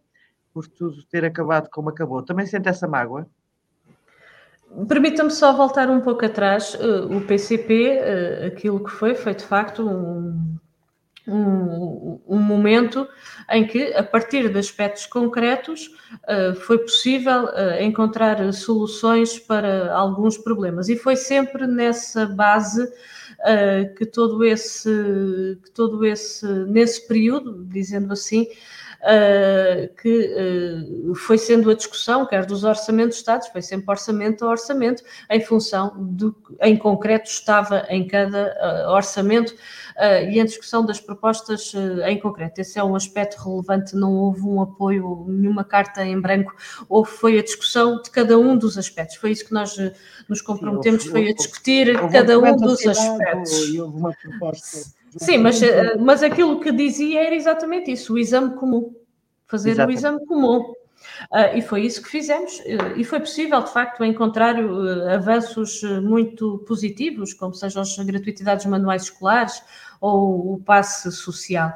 por 0.60 0.68
tudo 0.68 1.04
ter 1.06 1.24
acabado 1.24 1.70
como 1.70 1.90
acabou. 1.90 2.22
Também 2.22 2.46
sente 2.46 2.68
essa 2.68 2.88
mágoa? 2.88 3.26
Permita-me 4.88 5.32
só 5.32 5.54
voltar 5.54 5.90
um 5.90 6.02
pouco 6.02 6.26
atrás. 6.26 6.76
Uh, 6.76 7.18
o 7.18 7.22
PCP, 7.22 8.00
uh, 8.00 8.48
aquilo 8.48 8.84
que 8.84 8.92
foi, 8.92 9.16
foi 9.16 9.34
de 9.34 9.44
facto 9.44 9.88
um, 9.88 10.58
um, 11.28 12.20
um, 12.28 12.38
momento 12.38 13.08
em 13.50 13.66
que, 13.66 13.94
a 13.94 14.04
partir 14.04 14.50
de 14.50 14.60
aspectos 14.60 15.06
concretos, 15.06 15.90
uh, 16.28 16.56
foi 16.56 16.78
possível 16.78 17.48
encontrar 17.80 18.52
soluções 18.54 19.40
para 19.40 19.94
alguns 19.94 20.38
problemas. 20.38 20.90
E 20.90 20.98
foi 20.98 21.16
sempre 21.16 21.66
nessa 21.66 22.26
base 22.26 22.92
que 23.98 24.06
todo 24.06 24.44
esse, 24.44 25.58
que 25.64 25.72
todo 25.72 26.06
esse, 26.06 26.46
nesse 26.66 27.08
período, 27.08 27.64
dizendo 27.64 28.12
assim, 28.12 28.46
que 30.02 31.10
uh, 31.10 31.16
foi 31.16 31.38
sendo 31.38 31.70
a 31.70 31.74
discussão, 31.74 32.26
quer 32.26 32.46
dos 32.46 32.64
orçamentos 32.64 33.16
de 33.16 33.22
Estados, 33.22 33.48
foi 33.48 33.62
sempre 33.62 33.90
orçamento 33.90 34.46
a 34.46 34.50
orçamento, 34.50 35.04
em 35.30 35.42
função 35.42 35.94
do 35.98 36.36
em 36.62 36.76
concreto 36.76 37.30
estava 37.30 37.86
em 37.90 38.06
cada 38.06 38.56
uh, 38.88 38.92
orçamento 38.92 39.54
e 40.30 40.40
em 40.40 40.46
discussão 40.46 40.86
das 40.86 40.98
propostas 40.98 41.74
em 42.08 42.18
concreto. 42.18 42.62
Esse 42.62 42.80
é 42.80 42.84
um 42.84 42.96
aspecto 42.96 43.36
relevante, 43.44 43.98
não 43.98 44.14
houve 44.14 44.44
um 44.44 44.62
apoio, 44.62 45.26
nenhuma 45.28 45.66
carta 45.66 46.06
em 46.06 46.18
branco, 46.22 46.56
houve 46.88 47.12
foi 47.12 47.38
a 47.38 47.44
discussão 47.44 48.02
de 48.02 48.10
cada 48.10 48.40
um 48.40 48.58
dos 48.58 48.78
aspectos. 48.78 49.18
Foi 49.18 49.32
isso 49.32 49.46
que 49.46 49.54
nós 49.54 49.76
nos 50.30 50.42
comprometemos, 50.42 51.04
Sim, 51.04 51.10
houve, 51.10 51.22
foi 51.22 51.32
a 51.32 51.36
discutir 51.36 52.00
houve, 52.02 52.14
cada 52.14 52.40
um 52.40 52.56
dos 52.56 52.88
aspectos. 52.88 53.52
E 53.68 53.82
houve 53.82 53.98
uma 53.98 54.14
proposta 54.14 54.99
Sim, 55.18 55.40
mas, 55.40 55.62
eh, 55.62 55.96
mas 55.98 56.22
aquilo 56.24 56.60
que 56.60 56.72
dizia 56.72 57.24
era 57.24 57.36
exatamente 57.36 57.92
isso, 57.92 58.14
o 58.14 58.20
exame 58.20 58.56
comum. 58.56 58.94
Fazer 59.48 59.72
exatamente. 59.72 59.96
o 59.96 60.00
exame 60.00 60.26
comum. 60.26 60.74
Uh, 61.32 61.56
e 61.58 61.62
foi 61.62 61.82
isso 61.82 62.02
que 62.02 62.10
fizemos, 62.10 62.60
uh, 62.60 62.98
e 62.98 63.04
foi 63.04 63.20
possível, 63.20 63.62
de 63.62 63.72
facto, 63.72 64.04
encontrar 64.04 64.56
uh, 64.62 65.10
avanços 65.10 65.82
muito 66.04 66.60
positivos, 66.68 67.34
como 67.34 67.54
sejam 67.54 67.82
as 67.82 67.98
gratuitidades 67.98 68.66
manuais 68.66 69.04
escolares 69.04 69.62
ou 70.02 70.54
o 70.54 70.60
passe 70.60 71.12
social. 71.12 71.74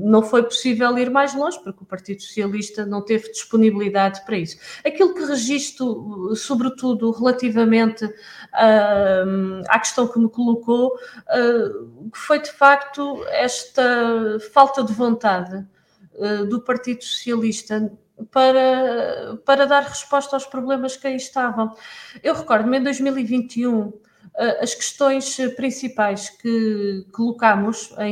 não 0.00 0.22
foi 0.22 0.42
possível 0.42 0.96
ir 0.98 1.10
mais 1.10 1.34
longe, 1.34 1.58
porque 1.62 1.82
o 1.82 1.86
Partido 1.86 2.22
Socialista 2.22 2.86
não 2.86 3.02
teve 3.02 3.30
disponibilidade 3.30 4.24
para 4.24 4.36
isso. 4.36 4.56
Aquilo 4.84 5.14
que 5.14 5.24
registro, 5.24 6.34
sobretudo 6.34 7.10
relativamente 7.10 8.08
à 8.52 9.78
questão 9.78 10.08
que 10.08 10.18
me 10.18 10.28
colocou, 10.28 10.98
foi 12.12 12.40
de 12.40 12.50
facto 12.50 13.22
esta 13.28 14.38
falta 14.52 14.82
de 14.82 14.92
vontade 14.92 15.66
do 16.48 16.60
Partido 16.60 17.02
Socialista 17.02 17.92
para, 18.30 19.36
para 19.44 19.66
dar 19.66 19.82
resposta 19.82 20.36
aos 20.36 20.46
problemas 20.46 20.96
que 20.96 21.06
aí 21.06 21.16
estavam. 21.16 21.74
Eu 22.22 22.34
recordo-me 22.34 22.78
em 22.78 22.82
2021 22.82 23.88
eh, 23.88 24.03
as 24.36 24.74
questões 24.74 25.36
principais 25.54 26.28
que 26.28 27.06
colocámos, 27.12 27.94
em, 27.98 28.10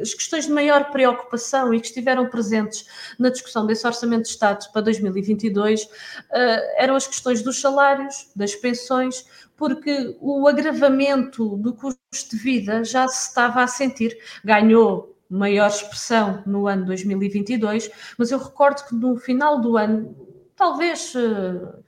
as 0.00 0.12
questões 0.12 0.46
de 0.46 0.52
maior 0.52 0.90
preocupação 0.90 1.72
e 1.72 1.80
que 1.80 1.86
estiveram 1.86 2.28
presentes 2.28 2.86
na 3.18 3.30
discussão 3.30 3.64
desse 3.64 3.86
Orçamento 3.86 4.22
de 4.22 4.30
Estado 4.30 4.66
para 4.72 4.82
2022 4.82 5.88
eh, 6.32 6.82
eram 6.82 6.96
as 6.96 7.06
questões 7.06 7.40
dos 7.40 7.60
salários, 7.60 8.30
das 8.34 8.54
pensões, 8.54 9.24
porque 9.56 10.16
o 10.20 10.46
agravamento 10.48 11.56
do 11.56 11.72
custo 11.72 12.00
de 12.30 12.36
vida 12.36 12.82
já 12.84 13.06
se 13.06 13.28
estava 13.28 13.62
a 13.62 13.66
sentir. 13.66 14.16
Ganhou 14.44 15.16
maior 15.28 15.68
expressão 15.68 16.42
no 16.46 16.66
ano 16.66 16.86
2022, 16.86 17.90
mas 18.16 18.30
eu 18.30 18.38
recordo 18.38 18.86
que 18.86 18.94
no 18.94 19.16
final 19.16 19.60
do 19.60 19.76
ano, 19.76 20.16
talvez, 20.56 21.14
uh, 21.14 21.82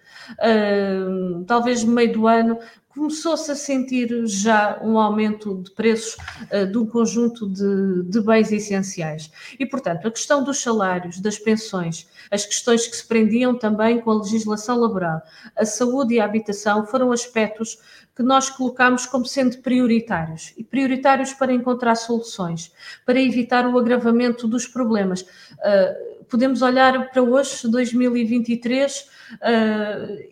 talvez 1.47 1.83
meio 1.85 2.13
do 2.13 2.27
ano, 2.27 2.59
começou-se 2.91 3.51
a 3.51 3.55
sentir 3.55 4.27
já 4.27 4.81
um 4.83 4.99
aumento 4.99 5.63
de 5.63 5.71
preços 5.71 6.17
uh, 6.53 6.67
de 6.67 6.77
um 6.77 6.87
conjunto 6.87 7.49
de, 7.49 8.03
de, 8.05 8.21
bens 8.21 8.51
essenciais. 8.51 9.31
E, 9.59 9.65
portanto, 9.65 10.07
a 10.07 10.11
questão 10.11 10.43
dos 10.43 10.61
salários, 10.61 11.21
das 11.21 11.39
pensões, 11.39 12.09
as 12.31 12.45
questões 12.45 12.87
que 12.87 12.97
se 12.97 13.07
prendiam 13.07 13.57
também 13.57 14.01
com 14.01 14.11
a 14.11 14.19
legislação 14.19 14.79
laboral, 14.79 15.23
a 15.57 15.65
saúde 15.65 16.15
e 16.15 16.21
a 16.21 16.25
habitação 16.25 16.85
foram 16.85 17.13
aspectos 17.13 17.79
que 18.15 18.23
nós 18.23 18.51
colocamos 18.51 19.07
como 19.07 19.25
sendo 19.25 19.59
prioritários 19.59 20.53
e 20.57 20.65
prioritários 20.65 21.33
para 21.33 21.53
encontrar 21.53 21.95
soluções, 21.95 22.73
para 23.07 23.21
evitar 23.21 23.67
o 23.67 23.79
agravamento 23.79 24.49
dos 24.49 24.67
problemas. 24.67 25.23
Uh, 25.23 26.10
podemos 26.31 26.63
olhar 26.63 27.11
para 27.11 27.23
hoje, 27.23 27.69
2023, 27.69 29.01
uh, 29.01 29.07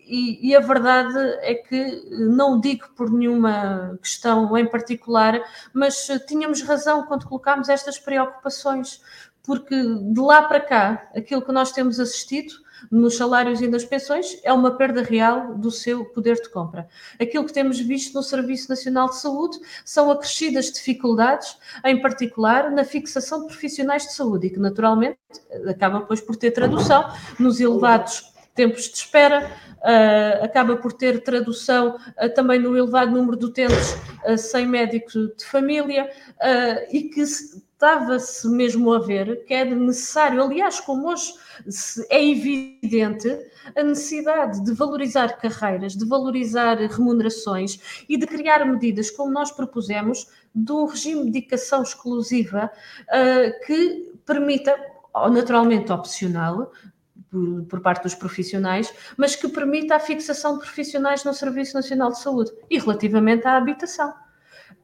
e, 0.06 0.48
e, 0.48 0.56
a 0.56 0.60
verdade 0.60 1.18
é 1.40 1.54
que 1.54 2.08
não 2.10 2.60
digo 2.60 2.88
por 2.96 3.10
nenhuma 3.10 3.98
questão 4.00 4.56
em 4.56 4.66
particular, 4.66 5.42
mas 5.72 6.08
tínhamos 6.26 6.62
razão 6.62 7.04
quando 7.04 7.26
colocámos 7.26 7.68
estas 7.68 7.98
preocupações, 7.98 9.02
porque 9.42 9.74
de 9.74 10.20
lá 10.20 10.42
para 10.42 10.60
cá, 10.60 11.10
aquilo 11.14 11.42
que 11.42 11.52
nós 11.52 11.72
temos 11.72 11.98
assistido 11.98 12.54
nos 12.90 13.16
salários 13.16 13.60
e 13.60 13.68
nas 13.68 13.84
pensões 13.84 14.38
é 14.42 14.52
uma 14.52 14.76
perda 14.76 15.02
real 15.02 15.54
do 15.54 15.70
seu 15.70 16.04
poder 16.04 16.36
de 16.36 16.48
compra. 16.48 16.88
Aquilo 17.20 17.44
que 17.44 17.52
temos 17.52 17.78
visto 17.80 18.14
no 18.14 18.22
Serviço 18.22 18.68
Nacional 18.68 19.08
de 19.08 19.18
Saúde 19.18 19.58
são 19.84 20.10
acrescidas 20.10 20.70
dificuldades, 20.70 21.56
em 21.84 22.00
particular 22.00 22.70
na 22.70 22.84
fixação 22.84 23.40
de 23.42 23.46
profissionais 23.46 24.06
de 24.06 24.12
saúde 24.12 24.46
e 24.46 24.50
que 24.50 24.58
naturalmente 24.58 25.18
acaba 25.68 26.00
depois 26.00 26.20
por 26.20 26.36
ter 26.36 26.50
tradução 26.52 27.10
nos 27.38 27.60
elevados 27.60 28.32
tempos 28.58 28.88
de 28.88 28.96
espera, 28.96 29.52
uh, 29.78 30.44
acaba 30.44 30.76
por 30.76 30.92
ter 30.92 31.22
tradução 31.22 31.96
uh, 31.96 32.34
também 32.34 32.58
no 32.58 32.76
elevado 32.76 33.12
número 33.12 33.36
de 33.36 33.44
utentes 33.44 33.96
uh, 34.24 34.36
sem 34.36 34.66
médico 34.66 35.12
de 35.12 35.44
família 35.44 36.10
e 36.90 37.04
que 37.04 37.22
estava-se 37.78 38.48
mesmo 38.48 38.92
a 38.92 38.98
ver 38.98 39.44
que 39.44 39.54
é 39.54 39.64
necessário, 39.64 40.42
aliás, 40.42 40.80
como 40.80 41.08
hoje 41.08 41.32
é 42.10 42.28
evidente, 42.28 43.28
a 43.76 43.84
necessidade 43.84 44.64
de 44.64 44.74
valorizar 44.74 45.38
carreiras, 45.38 45.94
de 45.94 46.04
valorizar 46.04 46.76
remunerações 46.76 48.04
e 48.08 48.18
de 48.18 48.26
criar 48.26 48.66
medidas, 48.66 49.12
como 49.12 49.30
nós 49.30 49.52
propusemos, 49.52 50.26
de 50.52 50.72
um 50.72 50.86
regime 50.86 51.26
de 51.26 51.30
dedicação 51.30 51.84
exclusiva 51.84 52.68
uh, 53.04 53.64
que 53.66 54.12
permita, 54.26 54.76
naturalmente 55.30 55.92
opcional, 55.92 56.72
por, 57.30 57.62
por, 57.66 57.80
parte 57.80 58.02
dos 58.02 58.14
profissionais, 58.14 58.92
mas 59.16 59.36
que 59.36 59.46
permita 59.46 59.94
a 59.94 60.00
fixação 60.00 60.54
de 60.54 60.60
profissionais 60.60 61.22
no 61.22 61.32
Serviço 61.32 61.74
Nacional 61.74 62.10
de 62.10 62.18
Saúde 62.18 62.50
e 62.68 62.76
relativamente 62.78 63.46
à 63.46 63.56
habitação 63.56 64.12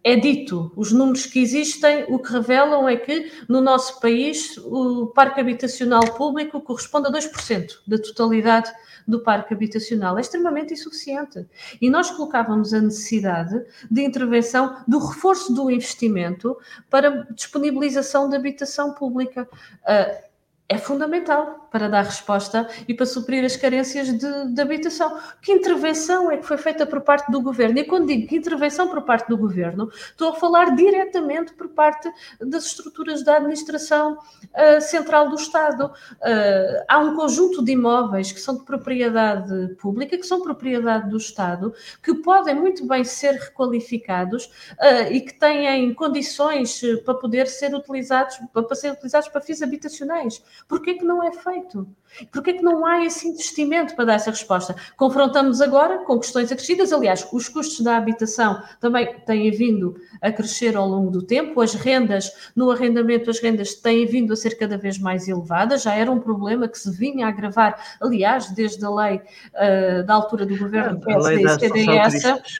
é 0.03 0.16
dito, 0.16 0.70
os 0.77 0.92
números 0.92 1.25
que 1.25 1.40
existem, 1.40 2.05
o 2.09 2.18
que 2.18 2.31
revelam 2.31 2.87
é 2.87 2.97
que 2.97 3.33
no 3.49 3.62
nosso 3.62 4.01
país 4.01 4.59
o 4.59 5.07
parque 5.07 5.40
habitacional 5.40 6.05
público 6.12 6.61
corresponde 6.61 7.09
a 7.09 7.11
2% 7.11 7.79
da 7.87 7.99
totalidade 7.99 8.70
do 9.09 9.20
parque 9.20 9.55
habitacional. 9.55 10.18
É 10.18 10.20
extremamente 10.20 10.75
insuficiente. 10.75 11.47
E 11.81 11.88
nós 11.88 12.11
colocávamos 12.11 12.75
a 12.75 12.81
necessidade 12.81 13.65
de 13.90 14.02
intervenção, 14.02 14.83
do 14.87 14.98
reforço 14.98 15.54
do 15.54 15.71
investimento 15.71 16.56
para 16.90 17.27
disponibilização 17.33 18.29
de 18.29 18.37
habitação 18.37 18.92
pública. 18.92 19.48
Uh, 19.83 20.33
é 20.67 20.79
fundamental 20.79 21.69
para 21.71 21.88
dar 21.88 22.04
resposta 22.04 22.69
e 22.88 22.94
para 22.94 23.04
suprir 23.04 23.44
as 23.44 23.56
carências 23.56 24.06
de, 24.17 24.54
de, 24.54 24.60
habitação. 24.60 25.19
Que 25.42 25.52
intervenção 25.52 26.31
é 26.31 26.38
que 26.38 26.46
foi 26.46 26.56
feita 26.56 26.87
por 26.87 27.00
parte 27.02 27.31
do 27.31 27.42
governo? 27.42 27.79
E 27.79 27.85
quando 27.85 28.06
digo 28.06 28.29
que 28.29 28.37
intervenção 28.37 28.88
por 28.88 29.02
parte 29.02 29.29
do 29.29 29.37
governo, 29.37 29.90
estou 29.92 30.31
a 30.31 30.35
falar 30.37 30.75
diretamente 30.75 31.52
por 31.52 31.69
parte 31.69 32.10
das 32.40 32.67
estruturas 32.67 33.23
da 33.25 33.37
administração 33.37 34.15
uh, 34.17 34.81
central 34.81 35.29
do 35.29 35.35
Estado. 35.35 35.87
Uh, 35.87 36.85
há 36.88 36.98
um 36.98 37.15
conjunto 37.17 37.62
de 37.62 37.73
imóveis 37.73 38.33
que 38.33 38.40
são 38.40 38.56
de 38.56 38.65
propriedade 38.65 39.75
pública, 39.81 40.17
que 40.17 40.27
são 40.27 40.40
propriedade 40.42 41.10
do 41.10 41.17
Estado, 41.17 41.75
que 42.02 42.15
podem 42.15 42.54
muito 42.54 42.87
bem 42.87 43.04
ser 43.04 43.33
requalificados 43.33 44.46
uh, 44.46 45.10
e 45.12 45.21
que 45.21 45.35
têm 45.35 45.92
condições 45.92 46.81
para 47.04 47.15
poder 47.15 47.48
ser 47.48 47.75
utilizados, 47.75 48.38
para 48.52 48.75
ser 48.75 48.92
utilizados 48.92 49.29
para 49.29 49.40
fins 49.40 49.60
habitacionais. 49.60 50.42
Porquê 50.69 50.94
que 50.94 51.05
não 51.05 51.23
é 51.23 51.33
feito? 51.33 51.87
Porquê 52.33 52.55
que 52.55 52.63
não 52.63 52.87
há 52.87 53.05
esse 53.05 53.29
investimento 53.29 53.94
para 53.94 54.07
dar 54.07 54.15
essa 54.15 54.31
resposta? 54.31 54.75
Confrontamos 54.96 55.61
agora 55.61 55.98
com 56.05 56.19
questões 56.19 56.50
acrescidas, 56.50 56.92
aliás, 56.92 57.27
os 57.33 57.48
custos 57.48 57.81
da 57.81 57.96
habitação 57.96 58.63
também 58.81 59.15
têm 59.21 59.50
vindo 59.50 59.96
a 60.23 60.33
crescer 60.33 60.77
ao 60.77 60.88
longo 60.88 61.11
do 61.11 61.23
tempo, 61.23 61.61
as 61.61 61.75
rendas, 61.75 62.33
no 62.55 62.71
arrendamento, 62.71 63.31
as 63.31 63.40
rendas 63.40 63.75
têm 63.75 64.07
vindo 64.07 64.33
a 64.33 64.37
ser 64.37 64.57
cada 64.57 64.79
vez 64.79 64.98
mais 64.98 65.29
elevadas, 65.29 65.83
já 65.83 65.94
era 65.94 66.11
um 66.11 66.21
problema 66.21 66.69
que 66.69 66.79
se 66.79 66.90
vinha 66.90 67.27
a 67.27 67.29
agravar, 67.29 67.96
aliás, 68.00 68.50
desde 68.52 68.85
a 68.85 68.90
lei 68.90 69.17
uh, 69.17 70.05
da 70.07 70.15
altura 70.15 70.46
do 70.46 70.57
governo 70.57 71.00
é, 71.02 71.05
PSD-CDS, 71.05 72.50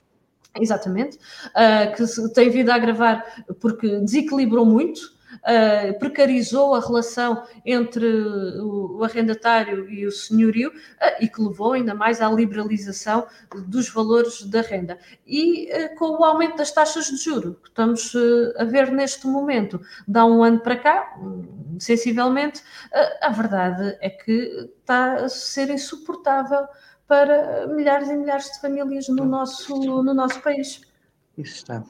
exatamente, 0.59 1.17
uh, 1.17 1.95
que 1.95 2.05
se 2.05 2.33
tem 2.33 2.49
vindo 2.49 2.69
a 2.69 2.75
agravar 2.75 3.25
porque 3.59 3.99
desequilibrou 3.99 4.65
muito 4.65 5.14
uh, 5.45 5.97
precarizou 5.99 6.73
a 6.73 6.79
relação 6.79 7.43
entre 7.65 8.05
o, 8.05 8.97
o 8.97 9.03
arrendatário 9.03 9.89
e 9.89 10.05
o 10.05 10.11
senhorio 10.11 10.69
uh, 10.69 11.23
e 11.23 11.27
que 11.27 11.41
levou 11.41 11.73
ainda 11.73 11.93
mais 11.93 12.21
à 12.21 12.29
liberalização 12.29 13.27
dos 13.67 13.89
valores 13.89 14.41
da 14.43 14.61
renda. 14.61 14.97
E 15.25 15.69
uh, 15.71 15.95
com 15.95 16.19
o 16.19 16.23
aumento 16.23 16.57
das 16.57 16.71
taxas 16.71 17.05
de 17.05 17.17
juro 17.17 17.59
que 17.63 17.69
estamos 17.69 18.13
a 18.57 18.63
ver 18.63 18.91
neste 18.91 19.27
momento, 19.27 19.79
dá 20.07 20.25
um 20.25 20.43
ano 20.43 20.59
para 20.59 20.77
cá, 20.77 21.17
sensivelmente, 21.79 22.63
a 23.21 23.29
verdade 23.29 23.97
é 24.01 24.09
que 24.09 24.69
está 24.79 25.15
a 25.15 25.29
ser 25.29 25.69
insuportável 25.69 26.67
para 27.07 27.67
milhares 27.67 28.09
e 28.09 28.15
milhares 28.15 28.51
de 28.51 28.61
famílias 28.61 29.07
no 29.09 29.25
nosso, 29.25 29.75
no 29.77 30.13
nosso 30.13 30.41
país. 30.41 30.81
Isso 31.37 31.55
está. 31.55 31.83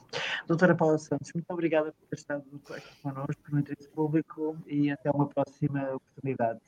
Doutora 0.46 0.74
Paula 0.74 0.98
Santos, 0.98 1.32
muito 1.32 1.50
obrigada 1.50 1.92
por 1.92 2.06
ter 2.08 2.16
estado 2.16 2.44
aqui 2.70 3.02
connosco 3.02 3.42
no 3.50 3.60
interesse 3.60 3.88
público 3.90 4.56
e 4.66 4.90
até 4.90 5.10
uma 5.10 5.28
próxima 5.28 5.94
oportunidade. 5.94 6.60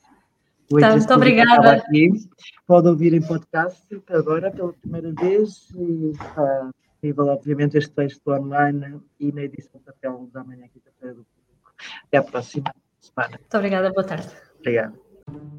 Tá, 0.79 0.91
muito 0.91 1.13
obrigada. 1.13 1.73
Aqui. 1.73 2.09
Pode 2.67 2.87
ouvir 2.87 3.13
em 3.13 3.21
podcast 3.21 3.83
agora 4.09 4.51
pela 4.51 4.71
primeira 4.71 5.11
vez 5.13 5.67
e 5.75 6.11
está 6.11 6.69
disponível, 7.01 7.27
obviamente, 7.27 7.77
este 7.77 7.91
texto 7.91 8.27
online 8.29 9.01
e 9.19 9.31
na 9.31 9.41
edição 9.41 9.81
papel 9.81 10.29
da 10.31 10.43
manhã, 10.43 10.67
quinta-feira 10.71 11.15
do 11.15 11.25
público. 11.25 11.73
Até 12.05 12.17
à 12.17 12.23
próxima 12.23 12.73
semana. 12.99 13.37
Muito 13.39 13.57
obrigada, 13.57 13.91
boa 13.91 14.05
tarde. 14.05 14.29
Obrigado. 14.59 15.58